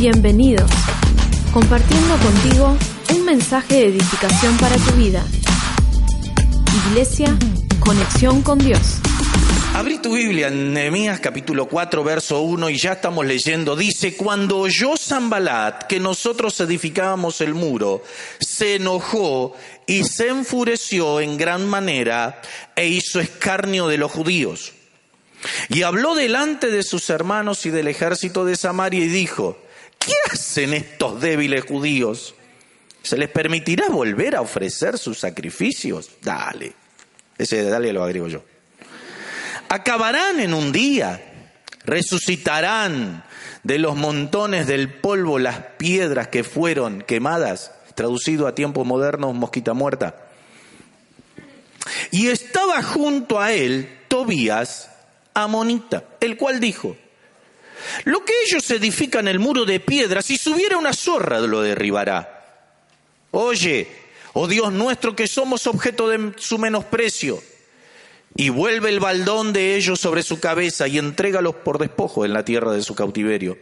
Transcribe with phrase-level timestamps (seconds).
[0.00, 0.70] Bienvenidos.
[1.52, 2.74] Compartiendo contigo
[3.14, 5.22] un mensaje de edificación para tu vida.
[6.88, 7.36] Iglesia,
[7.80, 8.80] conexión con Dios.
[9.74, 13.76] Abrí tu Biblia en Nehemías capítulo 4, verso 1 y ya estamos leyendo.
[13.76, 18.02] Dice, cuando oyó Zambalat que nosotros edificábamos el muro,
[18.38, 19.54] se enojó
[19.86, 22.40] y se enfureció en gran manera
[22.74, 24.72] e hizo escarnio de los judíos.
[25.68, 29.58] Y habló delante de sus hermanos y del ejército de Samaria y dijo,
[30.00, 32.34] ¿qué hacen estos débiles judíos?
[33.02, 36.10] ¿Se les permitirá volver a ofrecer sus sacrificios?
[36.22, 36.74] Dale.
[37.38, 38.42] Ese dale lo agrego yo.
[39.68, 41.22] Acabarán en un día,
[41.84, 43.24] resucitarán
[43.62, 49.72] de los montones del polvo las piedras que fueron quemadas, traducido a tiempos modernos, mosquita
[49.72, 50.26] muerta.
[52.10, 54.90] Y estaba junto a él Tobías,
[55.34, 56.96] amonita, el cual dijo,
[58.04, 62.36] lo que ellos edifican el muro de piedra, si subiera una zorra lo derribará.
[63.32, 63.88] Oye,
[64.32, 67.42] oh Dios nuestro, que somos objeto de su menosprecio,
[68.34, 72.44] y vuelve el baldón de ellos sobre su cabeza y entrégalos por despojo en la
[72.44, 73.58] tierra de su cautiverio.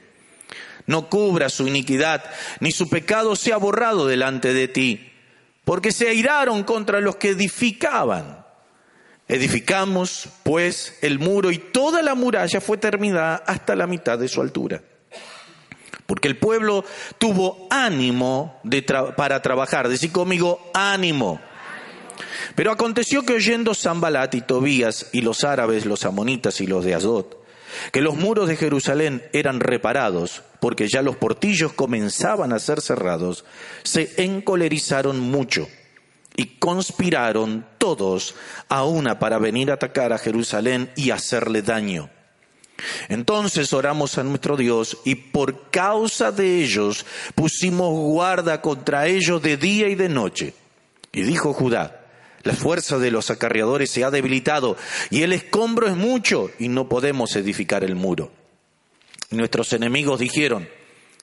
[0.87, 2.25] No cubra su iniquidad,
[2.61, 5.13] ni su pecado sea borrado delante de ti,
[5.65, 8.47] porque se airaron contra los que edificaban.
[9.29, 14.41] Edificamos, pues, el muro y toda la muralla fue terminada hasta la mitad de su
[14.41, 14.83] altura.
[16.07, 16.87] Porque el pueblo
[17.19, 18.63] tuvo ánimo
[19.17, 19.89] para trabajar.
[19.89, 21.39] Decí conmigo, ánimo.
[22.55, 26.95] Pero aconteció que oyendo Zambalat y Tobías y los árabes, los amonitas y los de
[26.95, 27.45] Azot,
[27.93, 33.45] que los muros de Jerusalén eran reparados, porque ya los portillos comenzaban a ser cerrados,
[33.83, 35.69] se encolerizaron mucho
[36.39, 38.37] y conspiraron todos
[38.69, 42.11] a una para venir a atacar a Jerusalén y hacerle daño.
[43.09, 47.05] Entonces oramos a nuestro Dios y por causa de ellos
[47.35, 50.55] pusimos guarda contra ellos de día y de noche.
[51.13, 52.07] Y dijo Judá,
[52.45, 54.77] la fuerza de los acarreadores se ha debilitado
[55.11, 58.31] y el escombro es mucho y no podemos edificar el muro.
[59.33, 60.69] Y nuestros enemigos dijeron,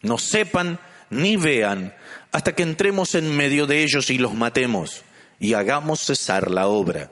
[0.02, 0.78] no sepan
[1.10, 1.96] ni vean
[2.34, 5.05] hasta que entremos en medio de ellos y los matemos
[5.40, 7.12] y hagamos cesar la obra.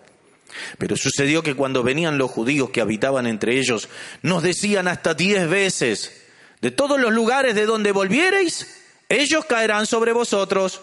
[0.78, 3.90] Pero sucedió que cuando venían los judíos que habitaban entre ellos,
[4.22, 6.24] nos decían hasta diez veces,
[6.62, 8.68] de todos los lugares de donde volviereis,
[9.10, 10.82] ellos caerán sobre vosotros.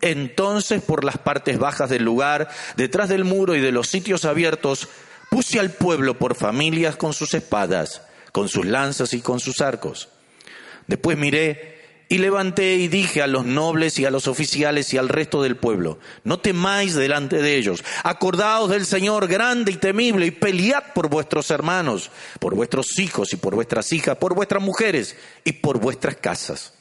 [0.00, 4.88] Entonces por las partes bajas del lugar, detrás del muro y de los sitios abiertos,
[5.30, 8.02] puse al pueblo por familias con sus espadas,
[8.32, 10.08] con sus lanzas y con sus arcos.
[10.86, 15.08] Después miré y levanté y dije a los nobles y a los oficiales y al
[15.08, 20.30] resto del pueblo, no temáis delante de ellos, acordaos del Señor grande y temible y
[20.30, 25.52] pelead por vuestros hermanos, por vuestros hijos y por vuestras hijas, por vuestras mujeres y
[25.52, 26.74] por vuestras casas.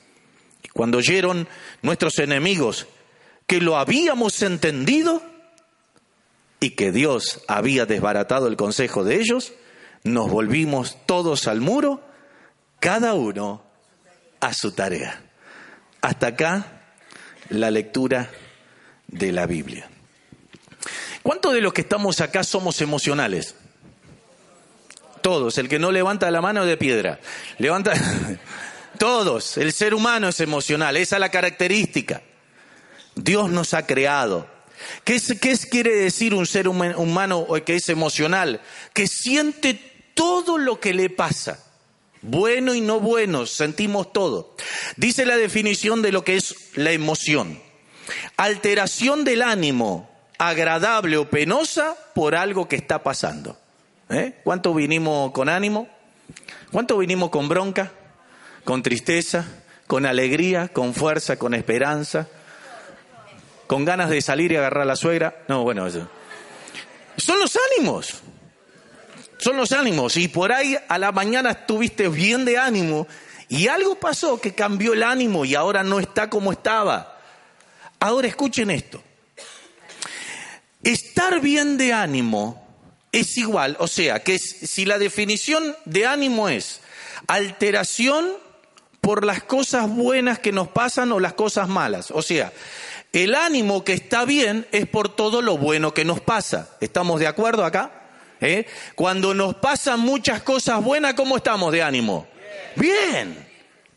[0.63, 1.47] Y cuando oyeron
[1.81, 2.87] nuestros enemigos
[3.47, 5.21] que lo habíamos entendido
[6.59, 9.53] y que Dios había desbaratado el consejo de ellos,
[10.03, 12.01] nos volvimos todos al muro,
[12.79, 13.70] cada uno
[14.41, 15.21] a su tarea.
[16.01, 16.65] Hasta acá
[17.49, 18.29] la lectura
[19.07, 19.87] de la Biblia.
[21.23, 23.55] ¿Cuántos de los que estamos acá somos emocionales?
[25.21, 25.57] Todos.
[25.57, 27.19] El que no levanta la mano es de piedra.
[27.59, 27.93] Levanta.
[28.97, 29.57] Todos.
[29.57, 30.97] El ser humano es emocional.
[30.97, 32.21] Esa es la característica.
[33.15, 34.47] Dios nos ha creado.
[35.03, 35.19] ¿Qué,
[35.69, 38.61] quiere decir un ser humano que es emocional?
[38.93, 41.70] Que siente todo lo que le pasa.
[42.21, 44.55] Bueno y no bueno, sentimos todo.
[44.95, 47.61] Dice la definición de lo que es la emoción.
[48.37, 53.57] Alteración del ánimo, agradable o penosa por algo que está pasando.
[54.09, 54.39] ¿Eh?
[54.43, 55.87] ¿Cuánto vinimos con ánimo?
[56.71, 57.91] ¿Cuánto vinimos con bronca?
[58.63, 59.47] ¿Con tristeza?
[59.87, 60.67] ¿Con alegría?
[60.67, 61.37] ¿Con fuerza?
[61.37, 62.27] ¿Con esperanza?
[63.71, 65.45] con ganas de salir y agarrar a la suegra.
[65.47, 66.05] No, bueno, eso.
[67.15, 68.21] Son los ánimos.
[69.41, 70.17] Son los ánimos.
[70.17, 73.07] Y por ahí a la mañana estuviste bien de ánimo
[73.49, 77.19] y algo pasó que cambió el ánimo y ahora no está como estaba.
[77.99, 79.01] Ahora escuchen esto.
[80.83, 82.67] Estar bien de ánimo
[83.11, 86.79] es igual, o sea, que si la definición de ánimo es
[87.27, 88.29] alteración
[89.01, 92.53] por las cosas buenas que nos pasan o las cosas malas, o sea,
[93.11, 96.69] el ánimo que está bien es por todo lo bueno que nos pasa.
[96.79, 98.00] ¿Estamos de acuerdo acá?
[98.41, 98.65] ¿Eh?
[98.95, 102.27] Cuando nos pasan muchas cosas buenas, ¿cómo estamos de ánimo?
[102.75, 103.47] Bien,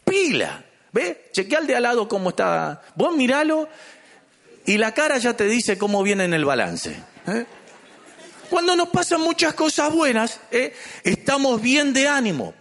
[0.04, 0.62] pila.
[0.92, 1.30] ¿Ve?
[1.32, 2.82] Chequea al de al lado cómo está.
[2.94, 3.68] Vos miralo
[4.66, 6.94] y la cara ya te dice cómo viene en el balance.
[7.26, 7.46] ¿eh?
[8.48, 10.72] Cuando nos pasan muchas cosas buenas, ¿eh?
[11.02, 12.54] estamos bien de ánimo.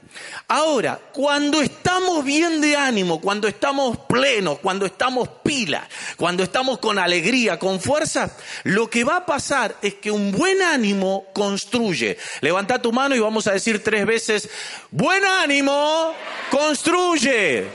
[0.47, 5.87] Ahora, cuando estamos bien de ánimo, cuando estamos plenos, cuando estamos pilas,
[6.17, 10.61] cuando estamos con alegría, con fuerza, lo que va a pasar es que un buen
[10.61, 12.17] ánimo construye.
[12.41, 14.49] Levanta tu mano y vamos a decir tres veces,
[14.91, 16.13] buen ánimo
[16.51, 17.67] construye.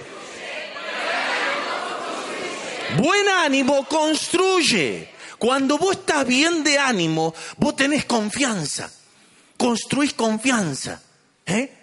[2.97, 5.09] Buen ánimo construye.
[5.39, 8.91] Cuando vos estás bien de ánimo, vos tenés confianza.
[9.57, 11.01] Construís confianza.
[11.47, 11.78] ¿eh?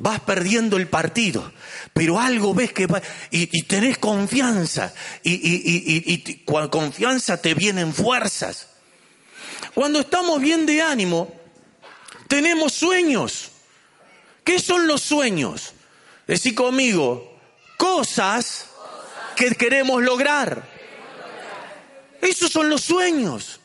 [0.00, 1.52] Vas perdiendo el partido,
[1.92, 3.00] pero algo ves que va,
[3.30, 4.92] y, tenés confianza,
[5.22, 8.68] y, y, con confianza te vienen fuerzas.
[9.74, 11.32] Cuando estamos bien de ánimo,
[12.26, 13.50] tenemos sueños.
[14.42, 15.74] ¿Qué son los sueños?
[16.26, 17.38] Decí conmigo,
[17.76, 18.66] cosas
[19.36, 20.66] que queremos lograr.
[22.22, 23.60] Esos son los sueños.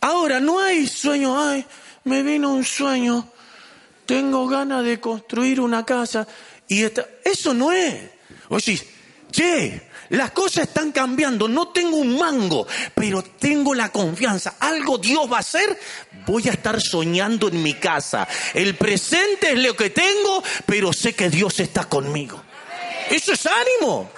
[0.00, 1.64] Ahora, no hay sueño, ay,
[2.04, 3.32] me vino un sueño
[4.08, 6.26] tengo ganas de construir una casa
[6.66, 7.94] y eso no es.
[8.48, 8.80] Oye,
[9.30, 15.30] che, las cosas están cambiando, no tengo un mango, pero tengo la confianza, algo Dios
[15.30, 15.78] va a hacer,
[16.24, 18.26] voy a estar soñando en mi casa.
[18.54, 22.42] El presente es lo que tengo, pero sé que Dios está conmigo.
[23.10, 24.10] Eso es ánimo.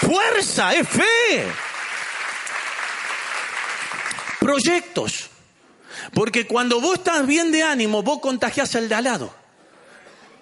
[0.00, 1.46] Fuerza, es fe.
[4.40, 5.30] Proyectos.
[6.12, 9.34] Porque cuando vos estás bien de ánimo, vos contagiás al de al lado.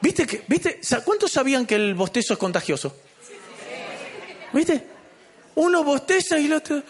[0.01, 0.27] ¿Viste?
[0.27, 0.81] Que, ¿Viste?
[1.05, 2.97] ¿Cuántos sabían que el bostezo es contagioso?
[4.53, 4.87] ¿Viste?
[5.55, 6.83] Uno bosteza y el otro...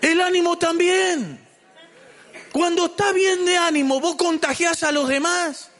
[0.00, 1.38] El ánimo también.
[2.50, 5.70] Cuando estás bien de ánimo, vos contagiás a los demás.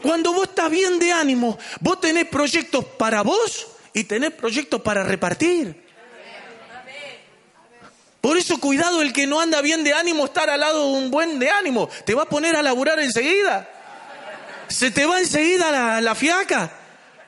[0.00, 5.02] Cuando vos estás bien de ánimo, vos tenés proyectos para vos y tenés proyectos para
[5.02, 5.81] repartir.
[8.22, 11.10] Por eso cuidado el que no anda bien de ánimo, estar al lado de un
[11.10, 11.88] buen de ánimo.
[12.06, 13.68] Te va a poner a laburar enseguida.
[14.68, 16.70] Se te va enseguida la, la fiaca.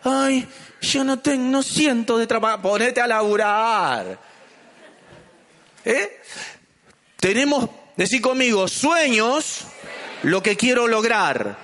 [0.05, 0.47] Ay,
[0.81, 2.63] yo no tengo, no siento de trabajar.
[2.63, 4.21] Ponete a laburar.
[5.85, 6.21] ¿Eh?
[7.17, 9.63] Tenemos, decir conmigo, sueños,
[10.23, 11.59] lo que quiero lograr.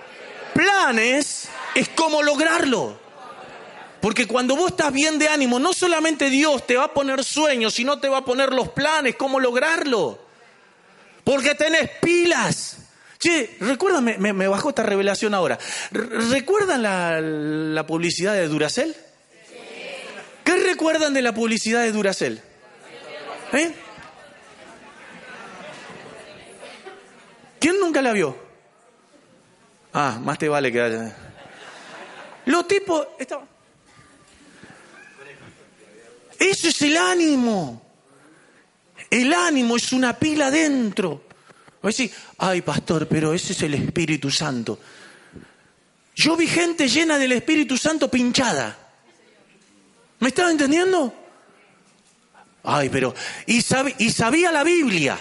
[0.54, 2.98] Planes es cómo lograrlo.
[4.00, 7.74] Porque cuando vos estás bien de ánimo, no solamente Dios te va a poner sueños,
[7.74, 10.18] sino te va a poner los planes, cómo lograrlo.
[11.22, 12.78] Porque tenés pilas.
[13.18, 15.58] Che, recuerdan, me, bajó esta revelación ahora.
[15.90, 16.82] ¿Recuerdan
[17.74, 18.96] la, publicidad de Duracel?
[20.44, 22.40] ¿Qué recuerdan de la publicidad de Duracel?
[23.52, 23.74] ¿Eh?
[27.58, 28.34] ¿Quién nunca la vio?
[29.92, 31.12] Ah, más te vale que.
[32.46, 33.06] Los tipos.
[36.40, 37.82] Eso es el ánimo.
[39.10, 41.24] El ánimo es una pila dentro.
[41.82, 44.78] a decir, ay pastor, pero ese es el Espíritu Santo.
[46.16, 48.76] Yo vi gente llena del Espíritu Santo pinchada.
[50.20, 51.14] ¿Me estaba entendiendo?
[52.62, 53.14] Ay, pero...
[53.46, 53.62] Y,
[53.98, 55.18] y sabía la Biblia.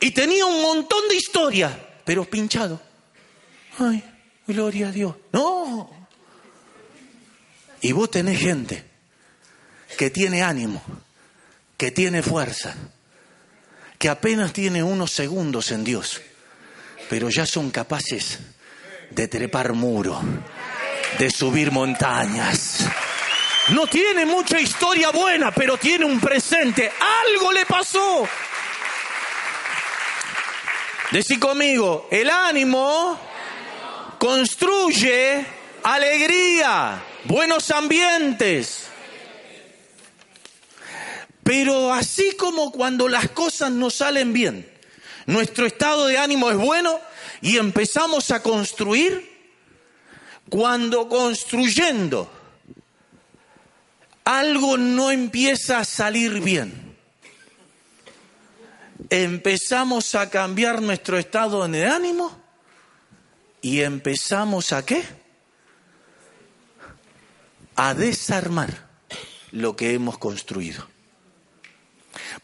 [0.00, 1.72] Y tenía un montón de historias,
[2.04, 2.80] pero pinchado.
[3.78, 4.02] Ay,
[4.46, 5.16] gloria a Dios.
[5.32, 5.90] No.
[7.80, 8.85] Y vos tenés gente
[9.96, 10.82] que tiene ánimo,
[11.76, 12.74] que tiene fuerza,
[13.98, 16.20] que apenas tiene unos segundos en Dios,
[17.08, 18.38] pero ya son capaces
[19.10, 20.20] de trepar muro,
[21.18, 22.86] de subir montañas.
[23.68, 26.92] No tiene mucha historia buena, pero tiene un presente.
[27.26, 28.28] Algo le pasó.
[31.10, 33.18] Decí conmigo, el ánimo
[34.18, 35.44] construye
[35.82, 38.88] alegría, buenos ambientes.
[41.46, 44.68] Pero así como cuando las cosas nos salen bien,
[45.26, 46.98] nuestro estado de ánimo es bueno
[47.40, 49.30] y empezamos a construir,
[50.48, 52.28] cuando construyendo
[54.24, 56.96] algo no empieza a salir bien,
[59.08, 62.36] empezamos a cambiar nuestro estado de ánimo
[63.62, 65.04] y empezamos a qué?
[67.76, 68.88] A desarmar
[69.52, 70.95] lo que hemos construido.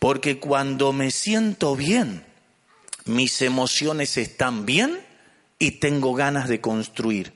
[0.03, 2.25] Porque cuando me siento bien,
[3.05, 5.01] mis emociones están bien
[5.61, 7.33] y tengo ganas de construir.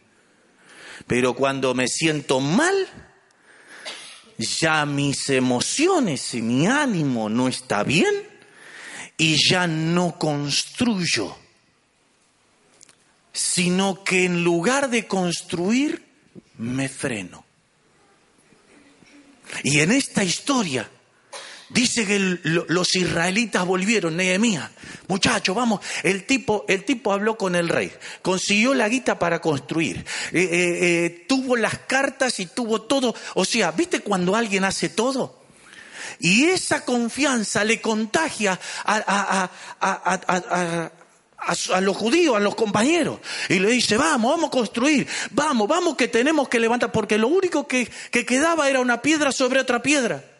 [1.07, 2.75] Pero cuando me siento mal,
[4.37, 8.13] ya mis emociones y mi ánimo no está bien
[9.17, 11.37] y ya no construyo,
[13.33, 16.05] sino que en lugar de construir,
[16.59, 17.45] me freno.
[19.63, 20.91] Y en esta historia
[21.69, 24.71] Dice que los israelitas volvieron, Nehemías.
[25.09, 25.81] Muchachos, vamos.
[26.05, 27.93] El tipo, el tipo habló con el rey,
[28.23, 33.17] consiguió la guita para construir, eh, eh, eh, tuvo las cartas y tuvo todo.
[33.35, 35.43] O sea, ¿viste cuando alguien hace todo?
[36.21, 39.51] Y esa confianza le contagia a,
[41.81, 43.19] los judíos, a los compañeros.
[43.49, 47.27] Y le dice, vamos, vamos a construir, vamos, vamos que tenemos que levantar, porque lo
[47.27, 50.36] único que quedaba era una piedra sobre otra piedra.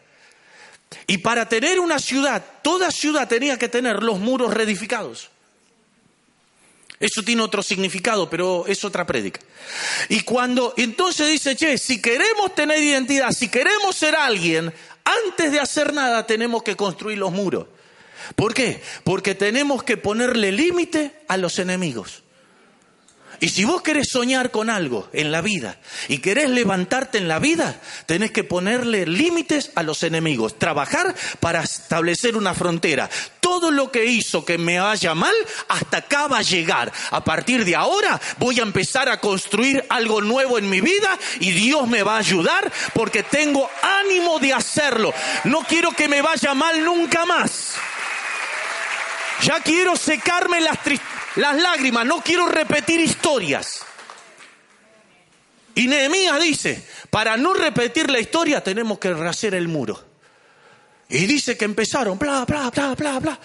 [1.05, 5.29] Y para tener una ciudad, toda ciudad tenía que tener los muros reedificados.
[6.99, 9.39] Eso tiene otro significado, pero es otra prédica.
[10.09, 15.59] Y cuando entonces dice, che, si queremos tener identidad, si queremos ser alguien, antes de
[15.59, 17.67] hacer nada tenemos que construir los muros.
[18.35, 18.81] ¿Por qué?
[19.03, 22.23] Porque tenemos que ponerle límite a los enemigos.
[23.39, 25.77] Y si vos querés soñar con algo en la vida
[26.07, 31.61] y querés levantarte en la vida, tenés que ponerle límites a los enemigos, trabajar para
[31.61, 33.09] establecer una frontera.
[33.39, 35.35] Todo lo que hizo que me vaya mal,
[35.67, 36.91] hasta acá va a llegar.
[37.11, 41.51] A partir de ahora voy a empezar a construir algo nuevo en mi vida y
[41.51, 45.13] Dios me va a ayudar porque tengo ánimo de hacerlo.
[45.43, 47.75] No quiero que me vaya mal nunca más.
[49.43, 53.81] Ya quiero secarme las tristezas las lágrimas, no quiero repetir historias.
[55.75, 60.03] Y Nehemías dice, para no repetir la historia tenemos que rehacer el muro.
[61.09, 63.39] Y dice que empezaron, bla, bla, bla, bla, bla.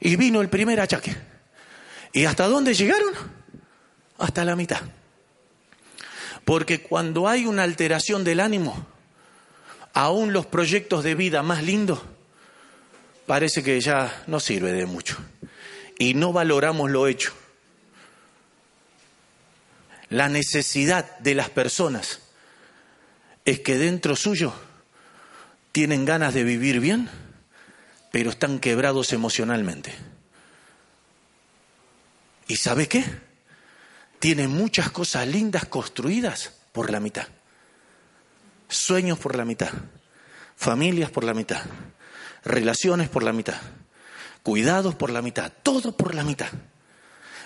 [0.00, 1.16] Y vino el primer achaque.
[2.12, 3.12] ¿Y hasta dónde llegaron?
[4.18, 4.80] Hasta la mitad.
[6.44, 8.86] Porque cuando hay una alteración del ánimo,
[9.92, 12.00] aún los proyectos de vida más lindos,
[13.26, 15.16] parece que ya no sirve de mucho
[15.98, 17.32] y no valoramos lo hecho.
[20.08, 22.20] La necesidad de las personas
[23.44, 24.52] es que dentro suyo
[25.72, 27.08] tienen ganas de vivir bien,
[28.12, 29.94] pero están quebrados emocionalmente.
[32.46, 33.04] ¿Y sabe qué?
[34.18, 37.26] Tienen muchas cosas lindas construidas por la mitad.
[38.68, 39.72] Sueños por la mitad.
[40.56, 41.62] Familias por la mitad.
[42.44, 43.60] Relaciones por la mitad
[44.44, 46.50] cuidados por la mitad, todo por la mitad.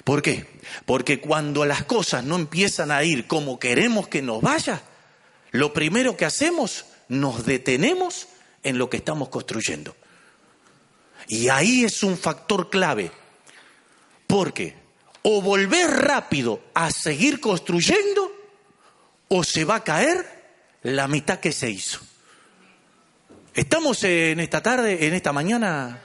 [0.05, 0.47] ¿Por qué?
[0.85, 4.83] Porque cuando las cosas no empiezan a ir como queremos que nos vaya,
[5.53, 8.29] lo primero que hacemos, nos detenemos
[8.63, 9.97] en lo que estamos construyendo.
[11.29, 13.13] Y ahí es un factor clave,
[14.27, 14.77] porque
[15.23, 18.33] o volver rápido a seguir construyendo,
[19.29, 20.27] o se va a caer
[20.83, 22.01] la mitad que se hizo.
[23.55, 26.01] Estamos en esta tarde, en esta mañana,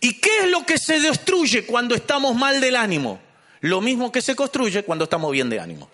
[0.00, 3.20] ¿Y qué es lo que se destruye cuando estamos mal del ánimo?
[3.60, 5.88] Lo mismo que se construye cuando estamos bien de ánimo.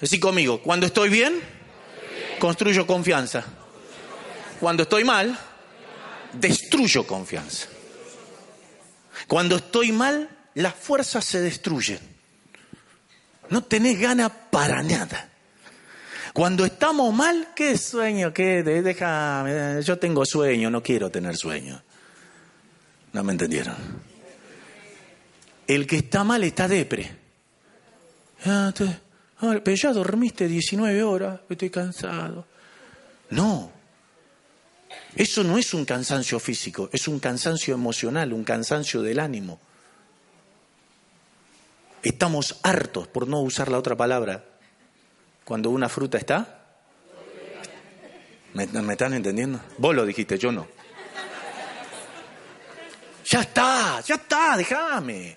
[0.00, 1.40] Así conmigo, cuando estoy bien,
[2.38, 3.44] construyo confianza.
[4.60, 5.36] Cuando estoy mal,
[6.32, 7.66] destruyo confianza.
[9.26, 11.98] Cuando estoy mal, las fuerzas se destruyen.
[13.50, 15.31] No tenés ganas para nada.
[16.32, 18.32] Cuando estamos mal, ¿qué sueño?
[18.32, 18.62] ¿Qué?
[18.62, 21.82] Déjame, yo tengo sueño, no quiero tener sueño.
[23.12, 23.76] No me entendieron.
[25.66, 27.18] El que está mal está depre.
[28.44, 28.72] Ah,
[29.40, 32.46] ah, pero ya dormiste 19 horas, estoy cansado.
[33.30, 33.70] No,
[35.14, 39.60] eso no es un cansancio físico, es un cansancio emocional, un cansancio del ánimo.
[42.02, 44.44] Estamos hartos, por no usar la otra palabra,
[45.52, 46.64] cuando una fruta está.
[48.54, 49.60] ¿Me, ¿Me, están entendiendo?
[49.76, 50.66] Vos lo dijiste, yo no.
[53.26, 55.36] Ya está, ya está, déjame.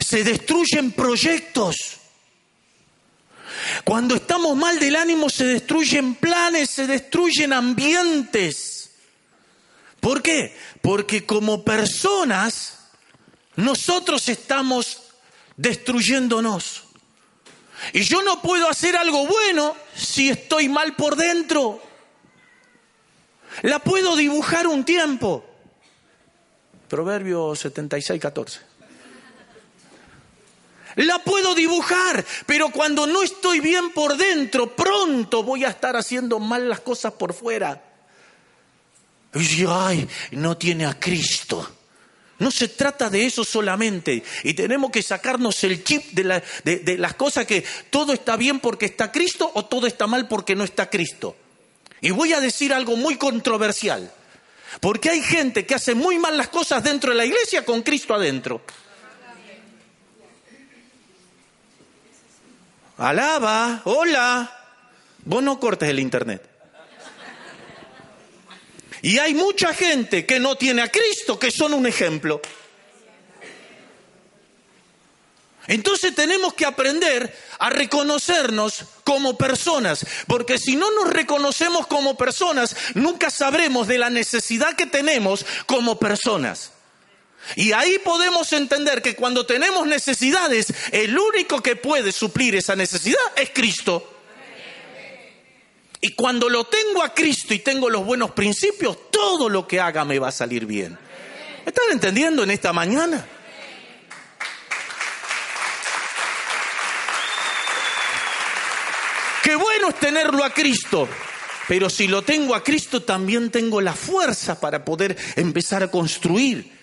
[0.00, 1.74] Se destruyen proyectos.
[3.82, 8.90] Cuando estamos mal del ánimo se destruyen planes, se destruyen ambientes.
[10.00, 10.54] ¿Por qué?
[10.82, 12.90] Porque como personas
[13.56, 15.14] nosotros estamos
[15.56, 16.89] destruyéndonos.
[17.92, 21.82] Y yo no puedo hacer algo bueno si estoy mal por dentro.
[23.62, 25.44] La puedo dibujar un tiempo,
[26.88, 28.60] Proverbio 76, 14.
[30.96, 36.38] La puedo dibujar, pero cuando no estoy bien por dentro, pronto voy a estar haciendo
[36.38, 37.82] mal las cosas por fuera.
[39.34, 41.79] Y ay, no tiene a Cristo.
[42.40, 44.24] No se trata de eso solamente.
[44.44, 49.12] Y tenemos que sacarnos el chip de, las cosas que todo está bien porque está
[49.12, 51.36] Cristo o todo está mal porque no está Cristo.
[52.00, 54.10] Y voy a decir algo muy controversial.
[54.80, 58.14] Porque hay gente que hace muy mal las cosas dentro de la iglesia con Cristo
[58.14, 58.62] adentro.
[62.96, 64.56] Alaba, hola.
[65.24, 66.49] Vos no cortes el internet.
[69.02, 72.40] Y hay mucha gente que no tiene a Cristo, que son un ejemplo.
[75.66, 82.74] Entonces tenemos que aprender a reconocernos como personas, porque si no nos reconocemos como personas,
[82.94, 86.72] nunca sabremos de la necesidad que tenemos como personas.
[87.56, 93.20] Y ahí podemos entender que cuando tenemos necesidades, el único que puede suplir esa necesidad
[93.36, 94.19] es Cristo.
[96.00, 100.04] Y cuando lo tengo a Cristo y tengo los buenos principios, todo lo que haga
[100.04, 100.98] me va a salir bien.
[101.64, 103.26] ¿Me están entendiendo en esta mañana?
[109.42, 111.06] Qué bueno es tenerlo a Cristo,
[111.68, 116.80] pero si lo tengo a Cristo también tengo la fuerza para poder empezar a construir.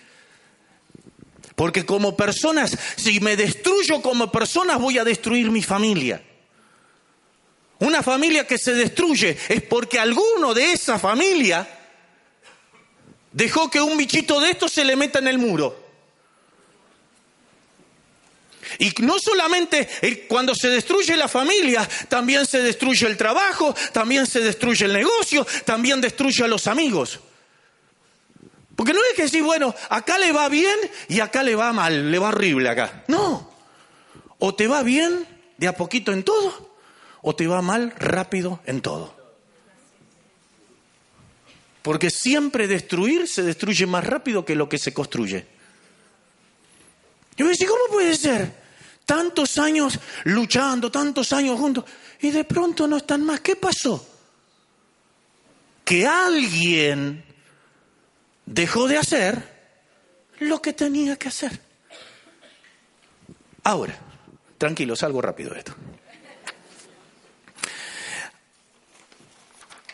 [1.56, 6.22] Porque como personas, si me destruyo como personas, voy a destruir mi familia.
[7.80, 11.66] Una familia que se destruye es porque alguno de esa familia
[13.32, 15.88] dejó que un bichito de estos se le meta en el muro.
[18.78, 19.88] Y no solamente
[20.28, 25.46] cuando se destruye la familia, también se destruye el trabajo, también se destruye el negocio,
[25.64, 27.20] también destruye a los amigos.
[28.76, 30.76] Porque no es que decir, bueno, acá le va bien
[31.08, 33.04] y acá le va mal, le va horrible acá.
[33.08, 33.50] No.
[34.38, 36.67] O te va bien de a poquito en todo,
[37.22, 39.16] o te va mal rápido en todo.
[41.82, 45.46] Porque siempre destruir se destruye más rápido que lo que se construye.
[47.36, 48.52] Yo me decía, ¿cómo puede ser?
[49.06, 51.84] Tantos años luchando, tantos años juntos,
[52.20, 53.40] y de pronto no están más.
[53.40, 54.06] ¿Qué pasó?
[55.84, 57.24] Que alguien
[58.44, 59.58] dejó de hacer
[60.40, 61.58] lo que tenía que hacer.
[63.62, 63.98] Ahora,
[64.58, 65.74] tranquilo, salgo rápido de esto.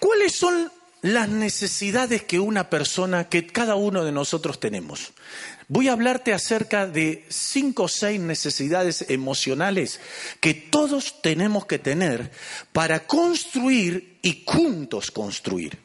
[0.04, 5.14] ¿Cuáles son las necesidades que una persona, que cada uno de nosotros tenemos?
[5.66, 10.00] Voy a hablarte acerca de cinco o seis necesidades emocionales
[10.40, 12.30] que todos tenemos que tener
[12.74, 15.83] para construir y juntos construir.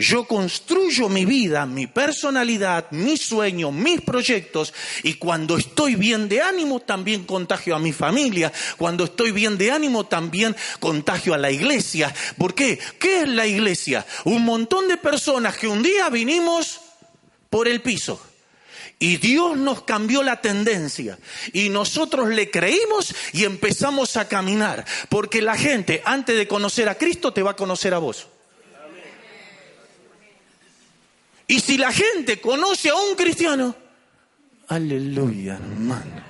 [0.00, 6.40] Yo construyo mi vida, mi personalidad, mis sueños, mis proyectos y cuando estoy bien de
[6.40, 8.50] ánimo también contagio a mi familia.
[8.78, 12.14] Cuando estoy bien de ánimo también contagio a la iglesia.
[12.38, 12.78] ¿Por qué?
[12.98, 14.06] ¿Qué es la iglesia?
[14.24, 16.80] Un montón de personas que un día vinimos
[17.50, 18.18] por el piso.
[18.98, 21.18] Y Dios nos cambió la tendencia.
[21.52, 24.86] Y nosotros le creímos y empezamos a caminar.
[25.10, 28.29] Porque la gente, antes de conocer a Cristo, te va a conocer a vos.
[31.50, 33.74] Y si la gente conoce a un cristiano,
[34.68, 36.22] aleluya, hermano.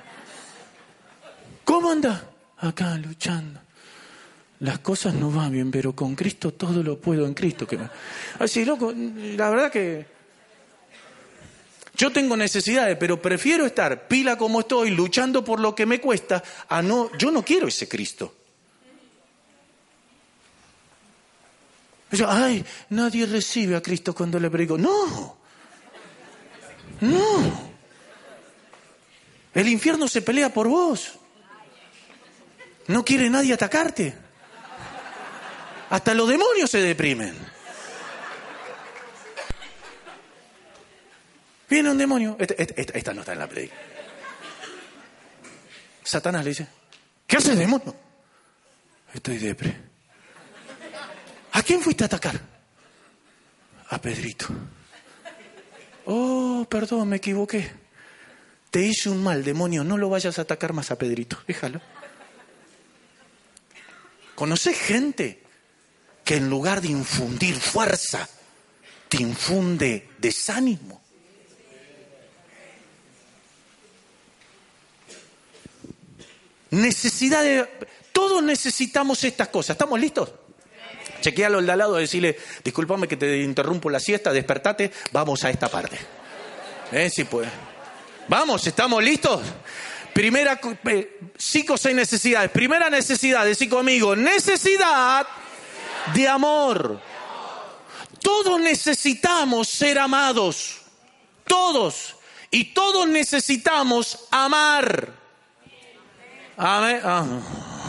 [1.63, 2.27] ¿Cómo anda?
[2.57, 3.59] Acá luchando.
[4.61, 7.67] Las cosas no van bien, pero con Cristo todo lo puedo en Cristo.
[8.39, 10.07] Así, loco, la verdad que
[11.95, 16.43] yo tengo necesidades, pero prefiero estar pila como estoy, luchando por lo que me cuesta,
[16.67, 18.40] a no, yo no quiero ese Cristo.
[22.27, 24.77] Ay, nadie recibe a Cristo cuando le predico.
[24.77, 25.37] No,
[27.01, 27.71] no.
[29.53, 31.13] El infierno se pelea por vos.
[32.87, 34.13] No quiere nadie atacarte.
[35.89, 37.35] Hasta los demonios se deprimen.
[41.69, 42.35] Viene un demonio.
[42.39, 43.75] Esta, no está en la predica.
[46.03, 46.67] Satanás le dice,
[47.25, 47.95] ¿qué haces demonio?
[49.13, 49.90] Estoy depre.
[51.51, 52.39] ¿A quién fuiste a atacar?
[53.89, 54.47] A Pedrito.
[56.05, 57.71] Oh, perdón, me equivoqué.
[58.69, 59.83] Te hice un mal, demonio.
[59.83, 61.37] No lo vayas a atacar más a Pedrito.
[61.45, 61.81] Déjalo.
[64.35, 65.43] ¿Conoces gente
[66.23, 68.27] que en lugar de infundir fuerza,
[69.09, 71.01] te infunde desánimo?
[76.71, 77.67] Necesidad de...
[78.13, 79.75] Todos necesitamos estas cosas.
[79.75, 80.31] ¿Estamos listos?
[81.21, 85.49] Chequealo al de al lado, decirle, discúlpame que te interrumpo la siesta, despertate, vamos a
[85.49, 85.97] esta parte.
[86.91, 87.09] ¿Eh?
[87.09, 87.47] Sí, pues.
[88.27, 89.41] Vamos, ¿estamos listos?
[90.13, 92.51] Primera, eh, cinco seis necesidades.
[92.51, 95.25] Primera necesidad, decí conmigo, necesidad
[96.13, 96.99] de amor.
[98.21, 100.81] Todos necesitamos ser amados.
[101.45, 102.15] Todos.
[102.49, 105.09] Y todos necesitamos amar.
[106.57, 107.01] Amén.
[107.03, 107.80] Ah.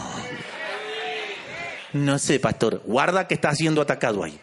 [1.93, 4.39] No sé, pastor, guarda que está siendo atacado ahí.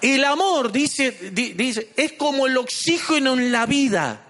[0.00, 4.20] El amor, dice, dice, es como el oxígeno en la vida.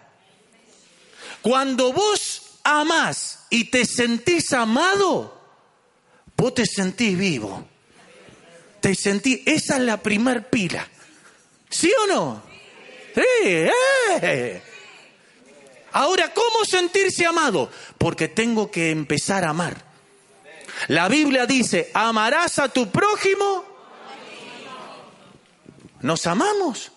[1.41, 5.41] Cuando vos amás y te sentís amado,
[6.37, 7.67] vos te sentís vivo.
[8.81, 10.87] Te sentís, esa es la primer pila.
[11.71, 12.43] ¿Sí o no?
[13.15, 14.63] Sí, eh.
[15.93, 17.71] Ahora, ¿cómo sentirse amado?
[17.97, 19.92] Porque tengo que empezar a amar.
[20.89, 23.65] La Biblia dice, amarás a tu prójimo.
[26.01, 26.91] ¿Nos amamos?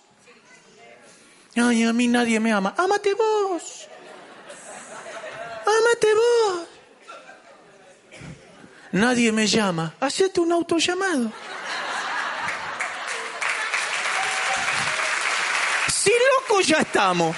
[1.56, 2.74] Ay, a mí nadie me ama.
[2.76, 3.88] Ámate vos.
[5.64, 6.68] Ámate vos.
[8.92, 9.94] Nadie me llama.
[10.00, 11.32] Hacete un autollamado.
[15.92, 17.36] Si loco ya estamos.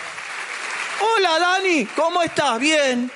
[1.00, 2.58] Hola Dani, ¿cómo estás?
[2.58, 3.10] Bien.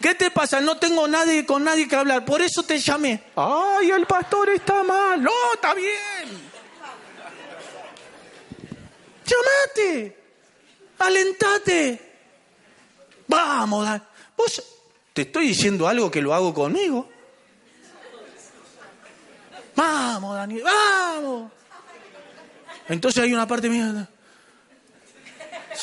[0.00, 0.60] ¿Qué te pasa?
[0.60, 3.22] No tengo nadie con nadie que hablar, por eso te llamé.
[3.36, 5.22] Ay, el pastor está mal.
[5.22, 6.50] No, está bien.
[9.26, 10.16] Llamate.
[10.98, 12.12] Alentate.
[13.28, 14.00] Vamos.
[14.36, 14.62] Vos
[15.12, 17.08] te estoy diciendo algo que lo hago conmigo.
[19.76, 21.52] Vamos, Dani, vamos.
[22.88, 24.08] Entonces hay una parte mía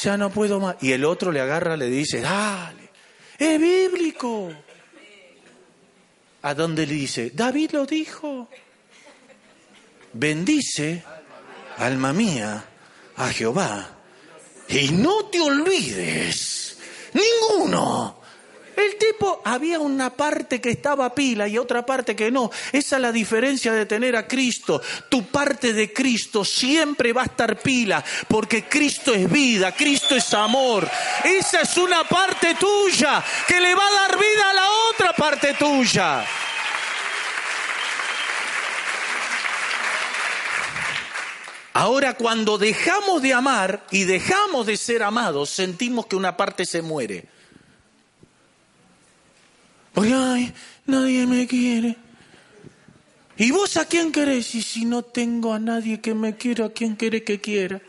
[0.01, 0.75] ya no puedo más.
[0.81, 2.86] Y el otro le agarra, le dice, dale,
[3.39, 4.51] es bíblico.
[6.41, 7.31] ¿A dónde le dice?
[7.33, 8.49] David lo dijo.
[10.13, 11.03] Bendice,
[11.77, 12.63] alma mía,
[13.15, 13.89] a Jehová.
[14.69, 16.77] Y no te olvides,
[17.13, 18.21] ninguno
[18.77, 22.51] el tipo, había una parte que estaba pila y otra parte que no.
[22.71, 24.81] Esa es la diferencia de tener a Cristo.
[25.09, 30.33] Tu parte de Cristo siempre va a estar pila, porque Cristo es vida, Cristo es
[30.33, 30.87] amor.
[31.23, 35.53] Esa es una parte tuya que le va a dar vida a la otra parte
[35.55, 36.25] tuya.
[41.73, 46.81] Ahora cuando dejamos de amar y dejamos de ser amados, sentimos que una parte se
[46.81, 47.36] muere
[50.03, 50.53] ay,
[50.85, 51.97] nadie me quiere.
[53.37, 54.55] ¿Y vos a quién querés?
[54.55, 57.79] Y si no tengo a nadie que me quiera, ¿a quién querés que quiera?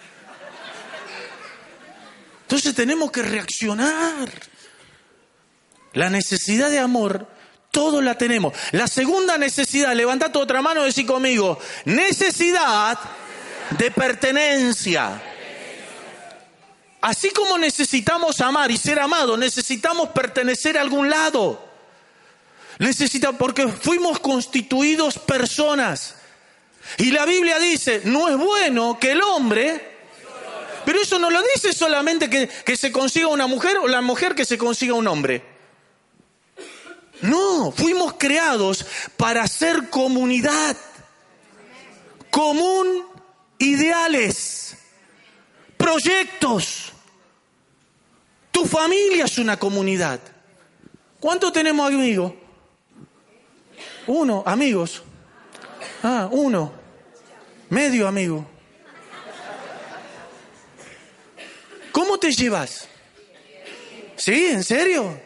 [2.42, 4.31] Entonces tenemos que reaccionar.
[5.94, 7.27] La necesidad de amor,
[7.71, 8.55] todos la tenemos.
[8.73, 12.99] La segunda necesidad, levanta tu otra mano y decí conmigo, necesidad
[13.71, 15.23] de pertenencia.
[17.01, 21.67] Así como necesitamos amar y ser amados, necesitamos pertenecer a algún lado.
[22.79, 26.14] Necesita, porque fuimos constituidos personas.
[26.97, 29.97] Y la Biblia dice, no es bueno que el hombre,
[30.85, 34.35] pero eso no lo dice solamente que, que se consiga una mujer o la mujer
[34.35, 35.43] que se consiga un hombre.
[37.21, 38.87] No, fuimos creados
[39.17, 40.77] para ser comunidad,
[42.31, 43.05] común,
[43.59, 44.77] ideales,
[45.77, 46.93] proyectos.
[48.53, 50.21] Tu familia es una comunidad.
[51.19, 52.33] ¿Cuánto tenemos amigos?
[54.09, 55.03] Uno, amigos.
[56.03, 56.73] Ah, uno.
[57.68, 58.47] Medio amigo.
[61.92, 62.88] ¿Cómo te llevas?
[64.16, 64.47] ¿Sí?
[64.47, 65.21] ¿En serio?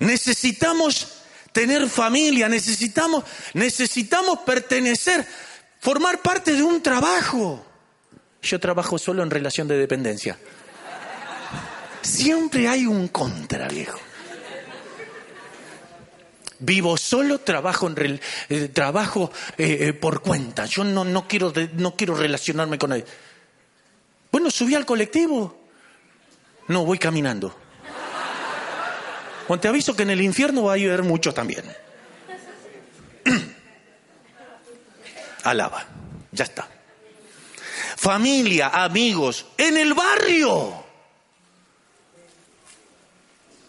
[0.00, 5.24] Necesitamos tener familia, necesitamos, necesitamos pertenecer,
[5.78, 7.64] formar parte de un trabajo.
[8.42, 10.36] Yo trabajo solo en relación de dependencia.
[12.02, 13.98] Siempre hay un contra, viejo.
[16.60, 18.70] Vivo solo, trabajo, en eh, eh,
[19.58, 20.66] eh, por cuenta.
[20.66, 23.06] Yo no, quiero, no quiero relacionarme con nadie.
[24.30, 25.58] Bueno, subí al colectivo.
[26.68, 27.56] No, voy caminando.
[29.46, 31.64] Cuando te aviso que en el infierno va a haber mucho también.
[35.44, 35.86] Alaba,
[36.30, 36.68] ya está.
[37.96, 40.89] Familia, amigos, en el barrio.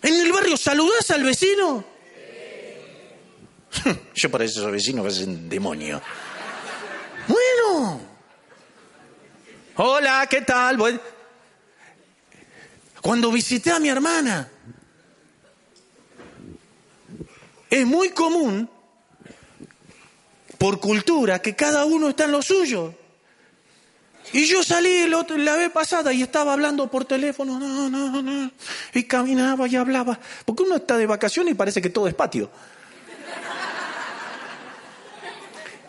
[0.02, 1.86] En el barrio saludas al vecino.
[4.16, 6.02] Yo para esos vecinos que es un demonio.
[7.28, 8.02] Bueno.
[9.76, 10.78] Hola, ¿qué tal?
[13.02, 14.50] Cuando visité a mi hermana,
[17.70, 18.70] es muy común,
[20.58, 22.94] por cultura, que cada uno está en lo suyo.
[24.34, 28.52] Y yo salí la vez pasada y estaba hablando por teléfono, no, no, no,
[28.94, 32.50] y caminaba y hablaba, porque uno está de vacaciones y parece que todo es patio.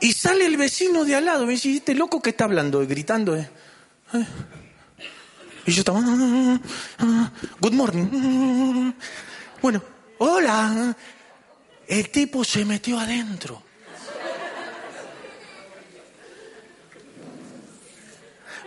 [0.01, 3.37] Y sale el vecino de al lado, me dice, este loco que está hablando, gritando.
[3.37, 3.49] Eh?
[4.13, 4.27] ¿Eh?
[5.67, 6.01] Y yo estaba,
[7.61, 8.93] good morning.
[9.63, 9.81] Bueno,
[10.19, 10.97] hola.
[11.87, 13.63] El tipo se metió adentro.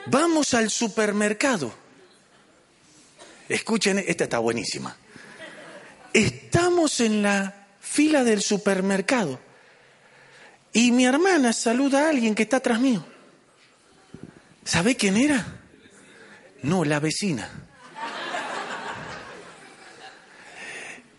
[0.08, 1.74] Vamos al supermercado.
[3.50, 4.96] Escuchen, esta está buenísima.
[6.14, 9.40] Estamos en la fila del supermercado
[10.74, 13.06] Y mi hermana saluda a alguien que está atrás mío.
[14.64, 15.46] ¿Sabe quién era?
[16.64, 17.50] No, la vecina.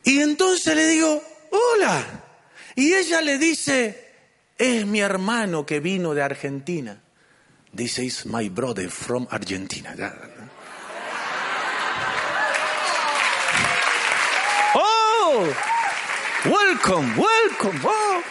[0.02, 2.04] Y entonces le digo, hola.
[2.74, 4.12] Y ella le dice,
[4.58, 7.02] es mi hermano que vino de Argentina.
[7.76, 9.92] This is my brother from Argentina.
[14.74, 15.54] Oh,
[16.46, 17.78] welcome, welcome.
[17.84, 18.22] Oh.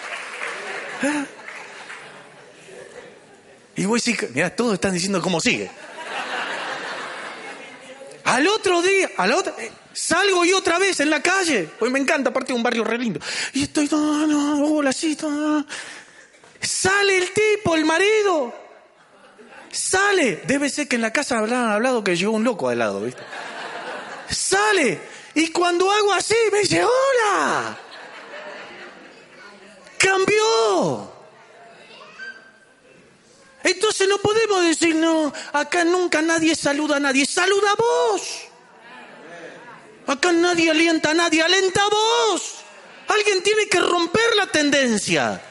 [3.76, 4.04] Y voy a
[4.34, 5.70] mira, todos están diciendo cómo sigue.
[8.24, 12.00] Al otro día, al otro, eh, salgo yo otra vez en la calle, pues me
[12.00, 13.20] encanta, aparte de un barrio re lindo.
[13.54, 15.68] Y estoy, no, no, hola, Sale
[17.16, 18.65] el tipo, el marido.
[19.76, 20.42] Sale.
[20.48, 23.22] Debe ser que en la casa hablaban hablado que llegó un loco al lado, ¿viste?
[24.30, 25.02] Sale.
[25.34, 27.78] Y cuando hago así, me dice, hola.
[29.98, 31.12] Cambió.
[33.64, 37.26] Entonces no podemos decir, no, acá nunca nadie saluda a nadie.
[37.26, 38.22] Saluda a vos.
[40.08, 42.56] Acá nadie alienta a nadie, alienta a vos.
[43.10, 45.42] Alguien tiene que romper la tendencia.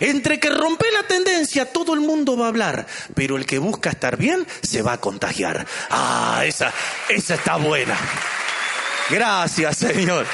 [0.00, 3.90] Entre que rompe la tendencia, todo el mundo va a hablar, pero el que busca
[3.90, 5.66] estar bien se va a contagiar.
[5.90, 6.72] Ah, esa,
[7.08, 7.96] esa está buena.
[9.10, 10.26] Gracias, Señor.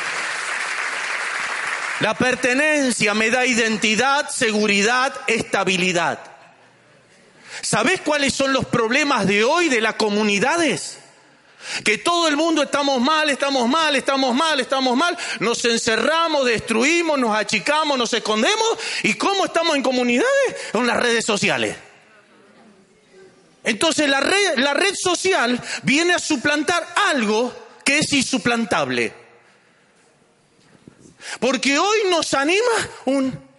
[2.01, 6.19] La pertenencia me da identidad, seguridad, estabilidad.
[7.61, 10.99] ¿Sabes cuáles son los problemas de hoy de las comunidades?
[11.85, 15.17] Que todo el mundo estamos mal, estamos mal, estamos mal, estamos mal.
[15.41, 18.79] Nos encerramos, destruimos, nos achicamos, nos escondemos.
[19.03, 20.57] ¿Y cómo estamos en comunidades?
[20.73, 21.77] Con las redes sociales.
[23.65, 29.15] Entonces la red, la red social viene a suplantar algo que es insuplantable.
[31.39, 32.73] Porque hoy nos anima
[33.05, 33.52] un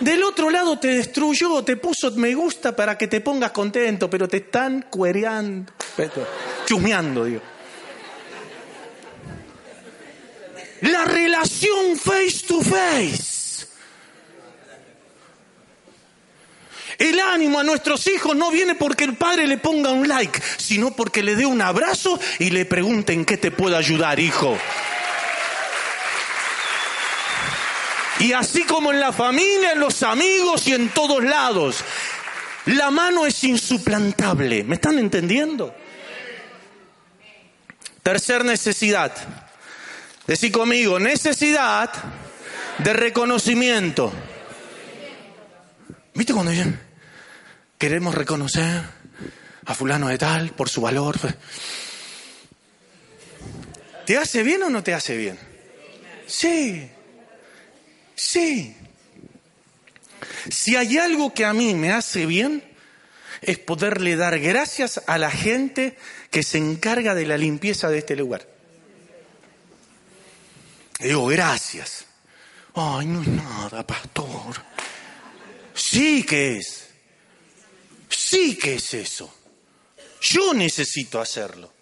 [0.00, 4.28] del otro lado te destruyó, te puso me gusta para que te pongas contento, pero
[4.28, 5.72] te están cuereando,
[6.66, 7.40] chusmeando, digo.
[10.82, 13.38] La relación face to face.
[16.98, 20.94] El ánimo a nuestros hijos no viene porque el padre le ponga un like, sino
[20.94, 24.58] porque le dé un abrazo y le pregunte en qué te puedo ayudar, hijo.
[28.20, 31.84] Y así como en la familia, en los amigos y en todos lados.
[32.66, 34.64] La mano es insuplantable.
[34.64, 35.74] ¿Me están entendiendo?
[38.02, 39.12] Tercer necesidad.
[40.26, 41.90] Decí conmigo, necesidad
[42.78, 44.12] de reconocimiento.
[46.14, 46.52] ¿Viste cuando
[47.78, 48.82] queremos reconocer
[49.64, 51.16] a fulano de tal por su valor?
[54.04, 55.38] ¿Te hace bien o no te hace bien?
[56.26, 56.90] Sí.
[58.18, 58.74] Sí.
[60.50, 62.64] Si hay algo que a mí me hace bien,
[63.42, 65.96] es poderle dar gracias a la gente
[66.32, 68.44] que se encarga de la limpieza de este lugar.
[70.98, 72.06] digo, gracias.
[72.74, 74.64] Ay, no es nada, pastor.
[75.72, 76.88] Sí que es.
[78.08, 79.32] Sí que es eso.
[80.22, 81.72] Yo necesito hacerlo.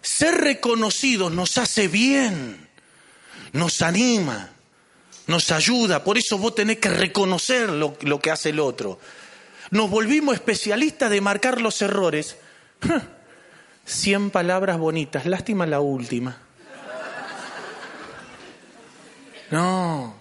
[0.00, 2.68] Ser reconocidos nos hace bien,
[3.52, 4.55] nos anima
[5.26, 8.98] nos ayuda, por eso vos tenés que reconocer lo, que hace el otro.
[9.70, 12.36] Nos volvimos especialistas de marcar los errores.
[13.84, 16.38] Cien palabras bonitas, lástima la última.
[19.50, 20.14] No.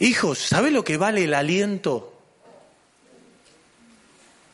[0.00, 2.14] Hijos, ¿sabe lo que vale el aliento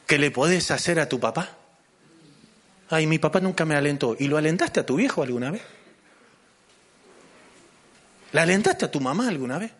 [0.06, 1.50] que le podés hacer a tu papá?
[2.90, 4.16] Ay, mi papá nunca me alentó.
[4.18, 5.62] ¿Y lo alentaste a tu viejo alguna vez?
[8.34, 9.70] ¿La alentaste a tu mamá alguna vez?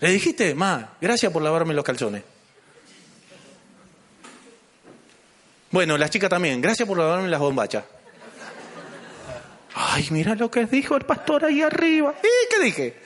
[0.00, 2.24] Le dijiste, ma, gracias por lavarme los calzones.
[5.70, 7.84] Bueno, la chica también, gracias por lavarme las bombachas.
[9.72, 12.16] Ay, mira lo que dijo el pastor ahí arriba.
[12.20, 12.96] ¿Y qué dije?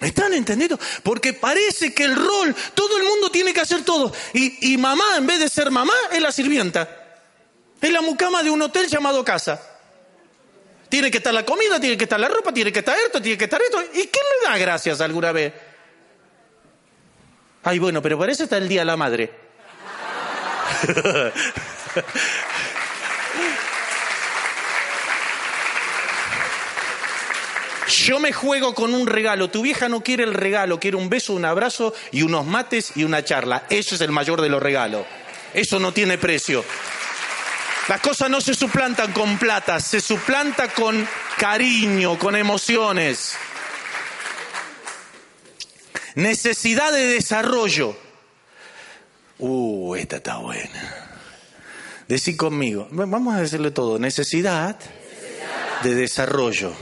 [0.00, 0.80] ¿Me están entendiendo?
[1.04, 4.12] Porque parece que el rol, todo el mundo tiene que hacer todo.
[4.32, 6.88] Y, y mamá, en vez de ser mamá, es la sirvienta.
[7.80, 9.75] Es la mucama de un hotel llamado casa.
[10.88, 13.36] Tiene que estar la comida, tiene que estar la ropa, tiene que estar esto, tiene
[13.36, 13.82] que estar esto.
[13.82, 15.52] ¿Y quién le da gracias alguna vez?
[17.64, 19.30] Ay, bueno, pero por eso está el Día de la Madre.
[27.88, 29.48] Yo me juego con un regalo.
[29.48, 33.04] Tu vieja no quiere el regalo, quiere un beso, un abrazo y unos mates y
[33.04, 33.64] una charla.
[33.70, 35.06] Eso es el mayor de los regalos.
[35.54, 36.64] Eso no tiene precio.
[37.88, 41.06] Las cosas no se suplantan con plata, se suplanta con
[41.38, 43.36] cariño, con emociones.
[46.16, 47.96] Necesidad de desarrollo.
[49.38, 51.06] Uh, esta está buena.
[52.08, 53.98] Decí conmigo, vamos a decirle todo.
[53.98, 54.76] Necesidad
[55.82, 56.72] de desarrollo